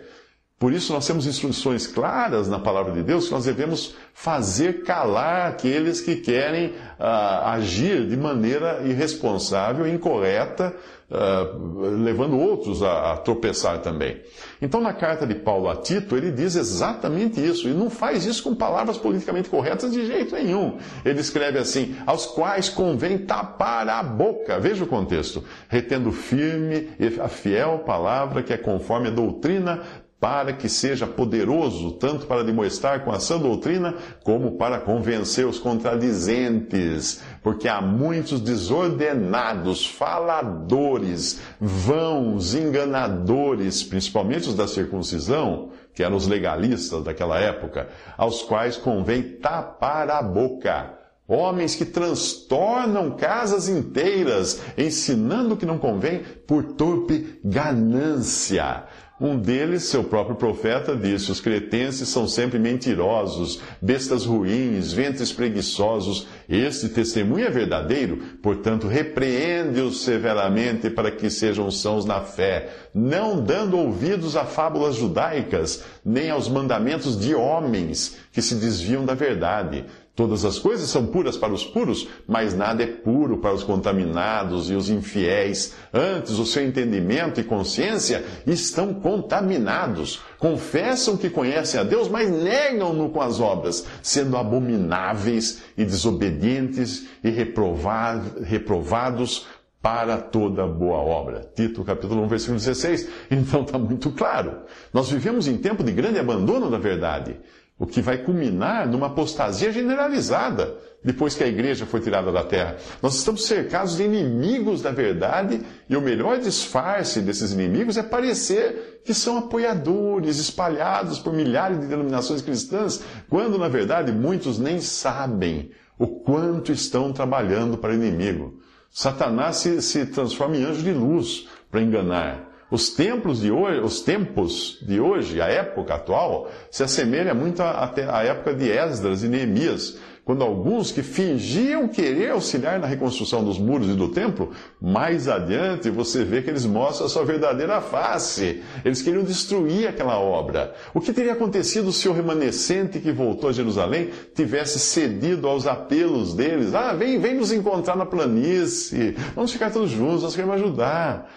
Por 0.60 0.74
isso, 0.74 0.92
nós 0.92 1.08
temos 1.08 1.26
instruções 1.26 1.88
claras 1.88 2.50
na 2.50 2.60
palavra 2.60 2.92
de 2.92 3.02
Deus 3.02 3.28
que 3.28 3.32
nós 3.32 3.46
devemos 3.46 3.96
fazer 4.14 4.84
calar 4.84 5.48
aqueles 5.48 6.02
que 6.02 6.18
querem 6.18 6.72
uh, 6.72 7.46
agir 7.46 8.06
de 8.06 8.18
maneira 8.18 8.82
irresponsável, 8.84 9.88
incorreta, 9.88 10.76
uh, 11.10 11.80
levando 12.04 12.38
outros 12.38 12.84
a, 12.84 13.14
a, 13.14 13.18
tropeçar 13.18 13.80
também. 13.80 14.22
Então, 14.62 14.82
na 14.82 14.92
carta 14.92 15.26
de 15.26 15.34
Paulo 15.34 15.70
a 15.70 15.78
Tito, 15.78 16.18
ele 16.18 16.30
diz 16.30 16.58
exatamente 16.58 17.40
isso, 17.40 17.70
e 17.70 17.74
não 17.74 17.90
faz 17.90 18.26
isso 18.26 18.44
com 18.44 18.54
palavras 18.54 18.98
politicamente 18.98 19.48
corretas 19.48 19.94
de 19.94 20.06
jeito 20.06 20.36
nenhum. 20.36 20.78
Ele 21.06 21.22
escreve 21.22 21.58
assim: 21.58 21.96
aos 22.06 22.26
quais 22.26 22.68
convém 22.68 23.20
tapar 23.20 23.88
a 23.88 24.04
boca. 24.04 24.60
Veja 24.60 24.84
o 24.84 24.88
contexto. 24.88 25.42
Retendo 25.70 26.12
firme 26.12 26.90
a 27.24 27.30
fiel 27.30 27.80
palavra 27.86 28.44
que 28.44 28.52
é 28.52 28.58
conforme 28.58 29.08
a 29.08 29.12
doutrina 29.12 29.84
para 30.20 30.52
que 30.52 30.68
seja 30.68 31.08
poderoso 31.08 31.92
tanto 31.94 32.26
para 32.26 32.44
demonstrar 32.44 33.06
com 33.06 33.12
a 33.12 33.20
sã 33.20 33.40
doutrina, 33.40 33.96
como 34.24 34.58
para 34.58 34.80
convencer 34.80 35.48
os 35.48 35.58
contradizentes, 35.58 37.22
porque 37.42 37.70
há 37.70 37.82
muitos 37.82 38.42
desordenados, 38.42 39.88
faladores, 39.88 41.40
vãos, 41.60 42.54
enganadores, 42.54 43.82
principalmente 43.82 44.50
os 44.50 44.56
da 44.56 44.68
circuncisão, 44.68 45.70
que 45.94 46.04
eram 46.04 46.18
os 46.18 46.28
legalistas 46.28 47.04
daquela 47.04 47.40
época, 47.40 47.88
aos 48.18 48.42
quais 48.42 48.76
convém 48.76 49.22
tapar 49.24 50.10
a 50.10 50.22
boca. 50.22 50.96
Homens 51.28 51.76
que 51.76 51.86
transtornam 51.86 53.12
casas 53.12 53.70
inteiras, 53.70 54.62
ensinando 54.76 55.54
o 55.54 55.58
que 55.58 55.66
não 55.66 55.78
convém 55.78 56.24
por 56.48 56.74
torpe 56.74 57.40
ganância 57.44 58.86
um 59.20 59.38
deles, 59.38 59.84
seu 59.84 60.04
próprio 60.04 60.36
profeta, 60.36 60.96
disse: 60.96 61.32
Os 61.32 61.42
cretenses 61.42 62.08
são 62.08 62.28
sempre 62.28 62.58
mentirosos, 62.58 63.62
bestas 63.82 64.26
ruins, 64.26 64.94
ventres 64.94 65.34
preguiçosos. 65.34 66.28
Este 66.48 66.88
testemunho 66.90 67.46
é 67.46 67.50
verdadeiro, 67.50 68.18
portanto, 68.42 68.88
repreende-os 68.88 70.04
severamente 70.04 70.90
para 70.90 71.12
que 71.12 71.30
sejam 71.30 71.70
sãos 71.70 72.06
na 72.06 72.22
fé, 72.22 72.70
não 72.94 73.44
dando 73.44 73.78
ouvidos 73.78 74.38
a 74.38 74.46
fábulas 74.46 74.96
judaicas, 74.96 75.84
nem 76.06 76.30
aos 76.30 76.48
mandamentos 76.48 77.20
de 77.20 77.36
homens 77.36 78.18
que 78.32 78.42
se 78.42 78.56
desviam 78.56 79.06
da 79.06 79.14
verdade 79.14 79.86
Todas 80.20 80.44
as 80.44 80.60
coisas 80.60 80.90
são 80.90 81.06
puras 81.06 81.38
para 81.38 81.54
os 81.54 81.64
puros, 81.64 82.10
mas 82.28 82.54
nada 82.54 82.84
é 82.84 82.88
puro 82.88 83.38
para 83.38 83.54
os 83.54 83.64
contaminados 83.64 84.70
e 84.70 84.74
os 84.74 84.90
infiéis. 84.90 85.74
Antes, 85.94 86.38
o 86.38 86.46
seu 86.46 86.62
entendimento 86.62 87.40
e 87.40 87.44
consciência 87.46 88.26
estão 88.46 88.94
contaminados. 88.94 90.20
Confessam 90.38 91.16
que 91.16 91.30
conhecem 91.30 91.80
a 91.80 91.86
Deus, 91.86 92.10
mas 92.10 92.30
negam-no 92.30 93.12
com 93.12 93.22
as 93.22 93.40
obras, 93.40 93.86
sendo 94.04 94.36
abomináveis 94.36 95.62
e 95.78 95.86
desobedientes 95.86 97.08
e 97.24 97.30
reprovados 97.30 99.48
para 99.82 100.18
toda 100.18 100.68
boa 100.68 100.98
obra. 100.98 101.50
Tito 101.56 101.82
capítulo 101.86 102.24
1, 102.24 102.28
versículo 102.28 102.58
16. 102.58 103.10
Então 103.32 103.62
está 103.62 103.80
muito 103.80 104.12
claro. 104.12 104.64
Nós 104.94 105.10
vivemos 105.10 105.48
em 105.48 105.58
tempo 105.58 105.82
de 105.82 105.94
grande 105.94 106.20
abandono 106.20 106.70
da 106.70 106.78
verdade. 106.78 107.38
O 107.80 107.88
que 107.88 108.02
vai 108.02 108.18
culminar 108.18 108.86
numa 108.86 109.08
apostasia 109.08 109.72
generalizada 109.72 110.78
depois 111.02 111.34
que 111.34 111.44
a 111.44 111.48
igreja 111.48 111.86
foi 111.86 112.02
tirada 112.02 112.30
da 112.30 112.44
terra. 112.44 112.76
Nós 113.02 113.16
estamos 113.16 113.46
cercados 113.46 113.96
de 113.96 114.04
inimigos 114.04 114.82
da 114.82 114.92
verdade 114.92 115.62
e 115.88 115.96
o 115.96 116.02
melhor 116.02 116.40
disfarce 116.40 117.22
desses 117.22 117.54
inimigos 117.54 117.96
é 117.96 118.04
parecer 118.04 119.02
que 119.06 119.14
são 119.14 119.38
apoiadores 119.38 120.40
espalhados 120.40 121.20
por 121.20 121.32
milhares 121.32 121.80
de 121.80 121.88
denominações 121.88 122.42
cristãs, 122.42 123.02
quando 123.30 123.58
na 123.58 123.70
verdade 123.70 124.12
muitos 124.12 124.60
nem 124.60 124.82
sabem 124.82 125.72
o 125.98 126.08
quanto 126.08 126.74
estão 126.74 127.14
trabalhando 127.14 127.78
para 127.78 127.92
o 127.92 127.96
inimigo. 127.96 128.60
Satanás 128.92 129.58
se, 129.58 129.82
se 129.82 130.06
transforma 130.08 130.58
em 130.58 130.64
anjo 130.64 130.84
de 130.84 130.92
luz 130.92 131.48
para 131.72 131.82
enganar. 131.82 132.49
Os 132.72 132.90
templos 132.90 133.42
de 133.42 133.52
hoje, 133.52 133.80
os 133.80 134.02
tempos 134.02 134.78
de 134.82 135.00
hoje, 135.00 135.42
a 135.42 135.48
época 135.48 135.96
atual, 135.96 136.52
se 136.70 136.84
assemelha 136.84 137.34
muito 137.34 137.64
à, 137.64 138.24
época 138.24 138.54
de 138.54 138.70
Esdras 138.70 139.24
e 139.24 139.28
Neemias, 139.28 139.98
quando 140.24 140.44
alguns 140.44 140.92
que 140.92 141.02
fingiam 141.02 141.88
querer 141.88 142.30
auxiliar 142.30 142.80
na 142.80 142.86
reconstrução 142.86 143.44
dos 143.44 143.58
muros 143.58 143.90
e 143.90 143.96
do 143.96 144.10
templo, 144.10 144.52
mais 144.80 145.28
adiante 145.28 145.90
você 145.90 146.24
vê 146.24 146.44
que 146.44 146.52
eles 146.52 146.68
mostram 146.68 147.08
a 147.08 147.10
sua 147.10 147.26
verdadeira 147.26 147.82
face. 147.82 148.62
Eles 148.86 149.02
queriam 149.02 149.24
destruir 149.24 149.88
aquela 149.88 150.20
obra. 150.20 150.76
O 150.94 151.02
que 151.02 151.12
teria 151.12 151.34
acontecido 151.34 151.92
se 151.92 152.08
o 152.08 152.14
remanescente 152.14 153.00
que 153.00 153.12
voltou 153.12 153.50
a 153.50 153.54
Jerusalém 153.54 154.12
tivesse 154.36 154.78
cedido 154.78 155.48
aos 155.48 155.66
apelos 155.66 156.36
deles? 156.36 156.76
Ah, 156.76 156.94
vem, 156.94 157.20
vem 157.20 157.34
nos 157.34 157.52
encontrar 157.52 157.96
na 157.96 158.06
planície, 158.06 159.18
vamos 159.34 159.52
ficar 159.52 159.72
todos 159.72 159.90
juntos, 159.90 160.22
nós 160.22 160.36
queremos 160.36 160.58
ajudar. 160.58 161.28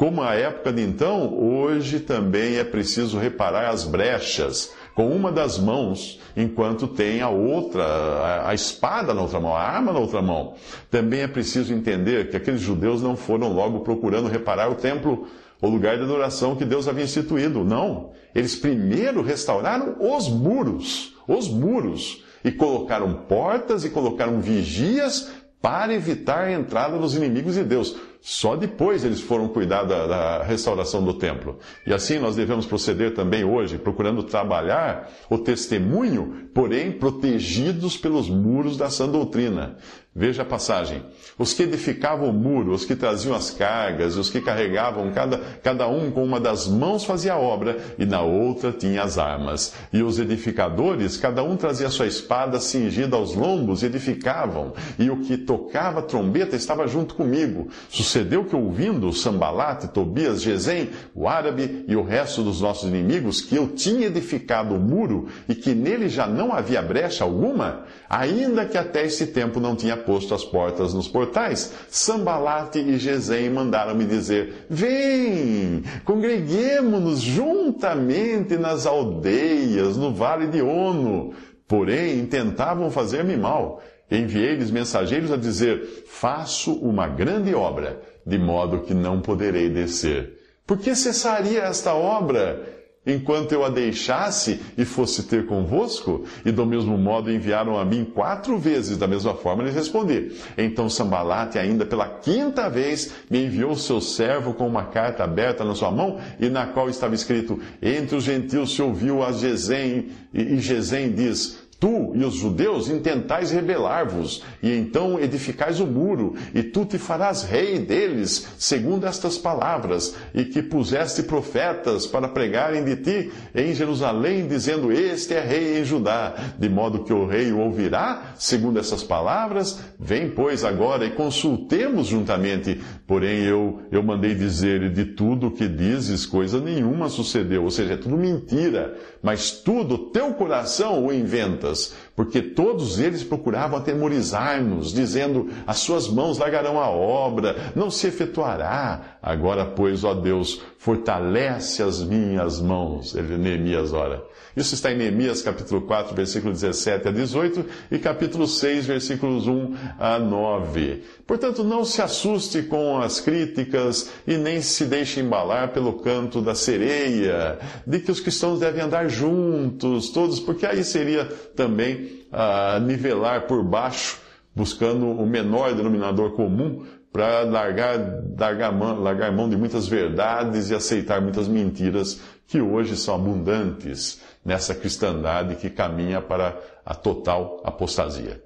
Como 0.00 0.22
a 0.22 0.34
época 0.34 0.72
de 0.72 0.80
então, 0.80 1.38
hoje 1.38 2.00
também 2.00 2.56
é 2.56 2.64
preciso 2.64 3.18
reparar 3.18 3.68
as 3.68 3.84
brechas 3.84 4.72
com 4.94 5.10
uma 5.10 5.30
das 5.30 5.58
mãos, 5.58 6.18
enquanto 6.34 6.88
tem 6.88 7.20
a 7.20 7.28
outra, 7.28 8.46
a, 8.46 8.54
espada 8.54 9.12
na 9.12 9.20
outra 9.20 9.38
mão, 9.38 9.54
a 9.54 9.60
arma 9.60 9.92
na 9.92 9.98
outra 9.98 10.22
mão. 10.22 10.54
Também 10.90 11.20
é 11.20 11.28
preciso 11.28 11.74
entender 11.74 12.30
que 12.30 12.36
aqueles 12.38 12.62
judeus 12.62 13.02
não 13.02 13.14
foram 13.14 13.52
logo 13.52 13.80
procurando 13.80 14.26
reparar 14.26 14.70
o 14.70 14.74
templo, 14.74 15.26
o 15.60 15.68
lugar 15.68 15.98
de 15.98 16.04
adoração 16.04 16.56
que 16.56 16.64
Deus 16.64 16.88
havia 16.88 17.04
instituído. 17.04 17.62
Não. 17.62 18.12
Eles 18.34 18.56
primeiro 18.56 19.20
restauraram 19.20 19.96
os 20.00 20.30
muros, 20.30 21.14
os 21.28 21.46
muros, 21.46 22.24
e 22.42 22.50
colocaram 22.50 23.12
portas 23.28 23.84
e 23.84 23.90
colocaram 23.90 24.40
vigias 24.40 25.30
para 25.60 25.92
evitar 25.92 26.44
a 26.44 26.52
entrada 26.52 26.96
dos 26.96 27.14
inimigos 27.14 27.54
de 27.54 27.64
Deus. 27.64 27.94
Só 28.22 28.54
depois 28.54 29.02
eles 29.02 29.20
foram 29.20 29.48
cuidar 29.48 29.84
da, 29.84 30.06
da, 30.06 30.42
restauração 30.42 31.02
do 31.02 31.14
templo. 31.14 31.58
E 31.86 31.92
assim 31.92 32.18
nós 32.18 32.36
devemos 32.36 32.66
proceder 32.66 33.14
também 33.14 33.44
hoje, 33.44 33.78
procurando 33.78 34.22
trabalhar 34.22 35.10
o 35.30 35.38
testemunho, 35.38 36.48
porém 36.52 36.92
protegidos 36.92 37.96
pelos 37.96 38.28
muros 38.28 38.76
da 38.76 38.90
sã 38.90 39.08
doutrina. 39.08 39.78
Veja 40.12 40.42
a 40.42 40.44
passagem. 40.44 41.04
Os 41.38 41.54
que 41.54 41.62
edificavam 41.62 42.30
o 42.30 42.32
muro, 42.32 42.72
os 42.72 42.84
que 42.84 42.96
traziam 42.96 43.32
as 43.32 43.50
cargas, 43.50 44.16
os 44.16 44.28
que 44.28 44.40
carregavam, 44.40 45.12
cada, 45.12 45.38
cada 45.62 45.86
um 45.86 46.10
com 46.10 46.24
uma 46.24 46.40
das 46.40 46.66
mãos 46.66 47.04
fazia 47.04 47.34
a 47.34 47.38
obra, 47.38 47.78
e 47.96 48.04
na 48.04 48.20
outra 48.20 48.72
tinha 48.72 49.04
as 49.04 49.18
armas. 49.18 49.72
E 49.92 50.02
os 50.02 50.18
edificadores, 50.18 51.16
cada 51.16 51.44
um 51.44 51.56
trazia 51.56 51.88
sua 51.90 52.08
espada 52.08 52.58
cingida 52.58 53.14
aos 53.14 53.36
lombos, 53.36 53.84
e 53.84 53.86
edificavam. 53.86 54.72
E 54.98 55.08
o 55.10 55.18
que 55.18 55.38
tocava 55.38 56.02
trombeta 56.02 56.56
estava 56.56 56.88
junto 56.88 57.14
comigo. 57.14 57.68
Sucedeu 58.10 58.44
que, 58.44 58.56
ouvindo 58.56 59.12
Sambalate, 59.12 59.86
Tobias, 59.86 60.42
Gesem, 60.42 60.90
o 61.14 61.28
árabe 61.28 61.84
e 61.86 61.94
o 61.94 62.02
resto 62.02 62.42
dos 62.42 62.60
nossos 62.60 62.88
inimigos, 62.88 63.40
que 63.40 63.54
eu 63.54 63.68
tinha 63.68 64.08
edificado 64.08 64.74
o 64.74 64.80
muro 64.80 65.28
e 65.48 65.54
que 65.54 65.72
nele 65.76 66.08
já 66.08 66.26
não 66.26 66.52
havia 66.52 66.82
brecha 66.82 67.22
alguma, 67.22 67.84
ainda 68.08 68.66
que 68.66 68.76
até 68.76 69.04
esse 69.04 69.28
tempo 69.28 69.60
não 69.60 69.76
tinha 69.76 69.96
posto 69.96 70.34
as 70.34 70.44
portas 70.44 70.92
nos 70.92 71.06
portais, 71.06 71.72
Sambalate 71.88 72.80
e 72.80 72.98
Gesem 72.98 73.48
mandaram-me 73.48 74.04
dizer: 74.04 74.66
Vem, 74.68 75.84
congreguemo-nos 76.04 77.20
juntamente 77.20 78.56
nas 78.56 78.86
aldeias, 78.86 79.96
no 79.96 80.12
vale 80.12 80.48
de 80.48 80.60
Ono. 80.60 81.32
Porém, 81.68 82.26
tentavam 82.26 82.90
fazer-me 82.90 83.36
mal. 83.36 83.80
Enviei-lhes 84.10 84.70
mensageiros 84.70 85.30
a 85.30 85.36
dizer: 85.36 86.04
Faço 86.06 86.74
uma 86.74 87.06
grande 87.06 87.54
obra, 87.54 88.00
de 88.26 88.38
modo 88.38 88.80
que 88.80 88.94
não 88.94 89.20
poderei 89.20 89.68
descer. 89.68 90.38
Por 90.66 90.78
que 90.78 90.94
cessaria 90.94 91.62
esta 91.62 91.94
obra? 91.94 92.80
enquanto 93.06 93.52
eu 93.52 93.64
a 93.64 93.70
deixasse 93.70 94.60
e 94.76 94.84
fosse 94.84 95.24
ter 95.24 95.46
convosco? 95.46 96.24
E 96.44 96.50
do 96.50 96.66
mesmo 96.66 96.96
modo 96.98 97.32
enviaram 97.32 97.78
a 97.78 97.84
mim 97.84 98.04
quatro 98.04 98.58
vezes, 98.58 98.96
da 98.96 99.06
mesma 99.06 99.34
forma 99.34 99.62
lhes 99.62 99.74
respondi. 99.74 100.32
Então 100.56 100.88
Sambalate, 100.88 101.58
ainda 101.58 101.86
pela 101.86 102.08
quinta 102.08 102.68
vez, 102.68 103.12
me 103.30 103.44
enviou 103.44 103.74
seu 103.76 104.00
servo 104.00 104.54
com 104.54 104.66
uma 104.66 104.84
carta 104.84 105.24
aberta 105.24 105.64
na 105.64 105.74
sua 105.74 105.90
mão, 105.90 106.18
e 106.38 106.48
na 106.48 106.66
qual 106.66 106.88
estava 106.88 107.14
escrito: 107.14 107.58
Entre 107.80 108.16
os 108.16 108.24
gentios 108.24 108.74
se 108.74 108.82
ouviu 108.82 109.22
a 109.22 109.32
Gesem, 109.32 110.08
e 110.32 110.58
Gesem 110.58 111.12
diz: 111.12 111.59
Tu 111.80 112.12
e 112.14 112.22
os 112.22 112.34
judeus 112.34 112.90
intentais 112.90 113.50
rebelar-vos, 113.50 114.44
e 114.62 114.70
então 114.70 115.18
edificais 115.18 115.80
o 115.80 115.86
muro, 115.86 116.34
e 116.54 116.62
tu 116.62 116.84
te 116.84 116.98
farás 116.98 117.42
rei 117.42 117.78
deles, 117.78 118.46
segundo 118.58 119.06
estas 119.06 119.38
palavras, 119.38 120.14
e 120.34 120.44
que 120.44 120.62
puseste 120.62 121.22
profetas 121.22 122.06
para 122.06 122.28
pregarem 122.28 122.84
de 122.84 122.96
ti 122.96 123.32
em 123.54 123.74
Jerusalém, 123.74 124.46
dizendo: 124.46 124.92
Este 124.92 125.32
é 125.32 125.40
rei 125.40 125.80
em 125.80 125.84
Judá, 125.84 126.34
de 126.58 126.68
modo 126.68 127.02
que 127.02 127.14
o 127.14 127.26
rei 127.26 127.50
o 127.50 127.60
ouvirá, 127.60 128.34
segundo 128.36 128.78
essas 128.78 129.02
palavras. 129.02 129.80
Vem, 129.98 130.28
pois, 130.28 130.64
agora 130.64 131.06
e 131.06 131.12
consultemos 131.12 132.08
juntamente. 132.08 132.78
Porém, 133.06 133.40
eu, 133.44 133.80
eu 133.90 134.02
mandei 134.02 134.34
dizer 134.34 134.92
de 134.92 135.06
tudo 135.06 135.46
o 135.46 135.50
que 135.50 135.66
dizes, 135.66 136.26
coisa 136.26 136.60
nenhuma 136.60 137.08
sucedeu, 137.08 137.64
ou 137.64 137.70
seja, 137.70 137.94
é 137.94 137.96
tudo 137.96 138.18
mentira, 138.18 138.94
mas 139.22 139.50
tudo 139.50 140.10
teu 140.10 140.34
coração 140.34 141.06
o 141.06 141.12
inventa 141.12 141.69
us 141.70 141.94
porque 142.14 142.42
todos 142.42 142.98
eles 142.98 143.22
procuravam 143.22 143.78
atemorizar-nos, 143.78 144.92
dizendo: 144.92 145.48
As 145.66 145.78
suas 145.78 146.08
mãos 146.08 146.38
largarão 146.38 146.78
a 146.78 146.88
obra, 146.88 147.72
não 147.74 147.90
se 147.90 148.06
efetuará. 148.06 149.18
Agora, 149.22 149.64
pois, 149.64 150.04
ó 150.04 150.14
Deus, 150.14 150.62
fortalece 150.78 151.82
as 151.82 152.02
minhas 152.02 152.60
mãos. 152.60 153.14
Ele, 153.14 153.36
Neemias 153.36 153.92
ora. 153.92 154.22
Isso 154.56 154.74
está 154.74 154.90
em 154.90 154.96
Neemias 154.96 155.42
capítulo 155.42 155.82
4, 155.82 156.14
versículo 156.14 156.52
17 156.52 157.06
a 157.06 157.10
18 157.12 157.64
e 157.90 157.98
capítulo 157.98 158.48
6, 158.48 158.86
versículos 158.86 159.46
1 159.46 159.74
a 159.98 160.18
9. 160.18 161.02
Portanto, 161.26 161.62
não 161.62 161.84
se 161.84 162.02
assuste 162.02 162.62
com 162.62 162.98
as 162.98 163.20
críticas 163.20 164.10
e 164.26 164.36
nem 164.36 164.60
se 164.60 164.86
deixe 164.86 165.20
embalar 165.20 165.72
pelo 165.72 165.94
canto 166.00 166.42
da 166.42 166.54
sereia, 166.54 167.58
de 167.86 168.00
que 168.00 168.10
os 168.10 168.18
cristãos 168.18 168.58
devem 168.58 168.82
andar 168.82 169.08
juntos, 169.08 170.10
todos, 170.10 170.40
porque 170.40 170.66
aí 170.66 170.82
seria 170.82 171.26
também 171.54 171.99
uh, 172.32 172.80
nivelar 172.80 173.46
por 173.46 173.62
baixo, 173.62 174.18
buscando 174.54 175.06
o 175.06 175.26
menor 175.26 175.74
denominador 175.74 176.32
comum, 176.32 176.84
para 177.12 177.42
largar, 177.42 177.98
largar, 178.38 178.72
mão, 178.72 179.00
largar 179.00 179.32
mão 179.32 179.48
de 179.48 179.56
muitas 179.56 179.88
verdades 179.88 180.70
e 180.70 180.74
aceitar 180.74 181.20
muitas 181.20 181.48
mentiras 181.48 182.20
que 182.46 182.60
hoje 182.60 182.96
são 182.96 183.14
abundantes 183.14 184.20
nessa 184.44 184.74
cristandade 184.74 185.56
que 185.56 185.70
caminha 185.70 186.20
para 186.20 186.58
a 186.84 186.94
total 186.94 187.60
apostasia. 187.64 188.42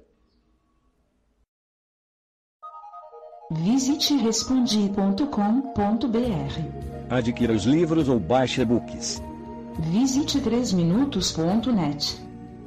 Visite 3.51 4.15
respondi.com.br. 4.15 5.25
Adquira 7.09 7.53
os 7.53 7.63
livros 7.63 8.09
ou 8.09 8.19
baixe 8.19 8.61
e-books. 8.61 9.21
Visite 9.79 10.39
3minutos.net. 10.39 12.24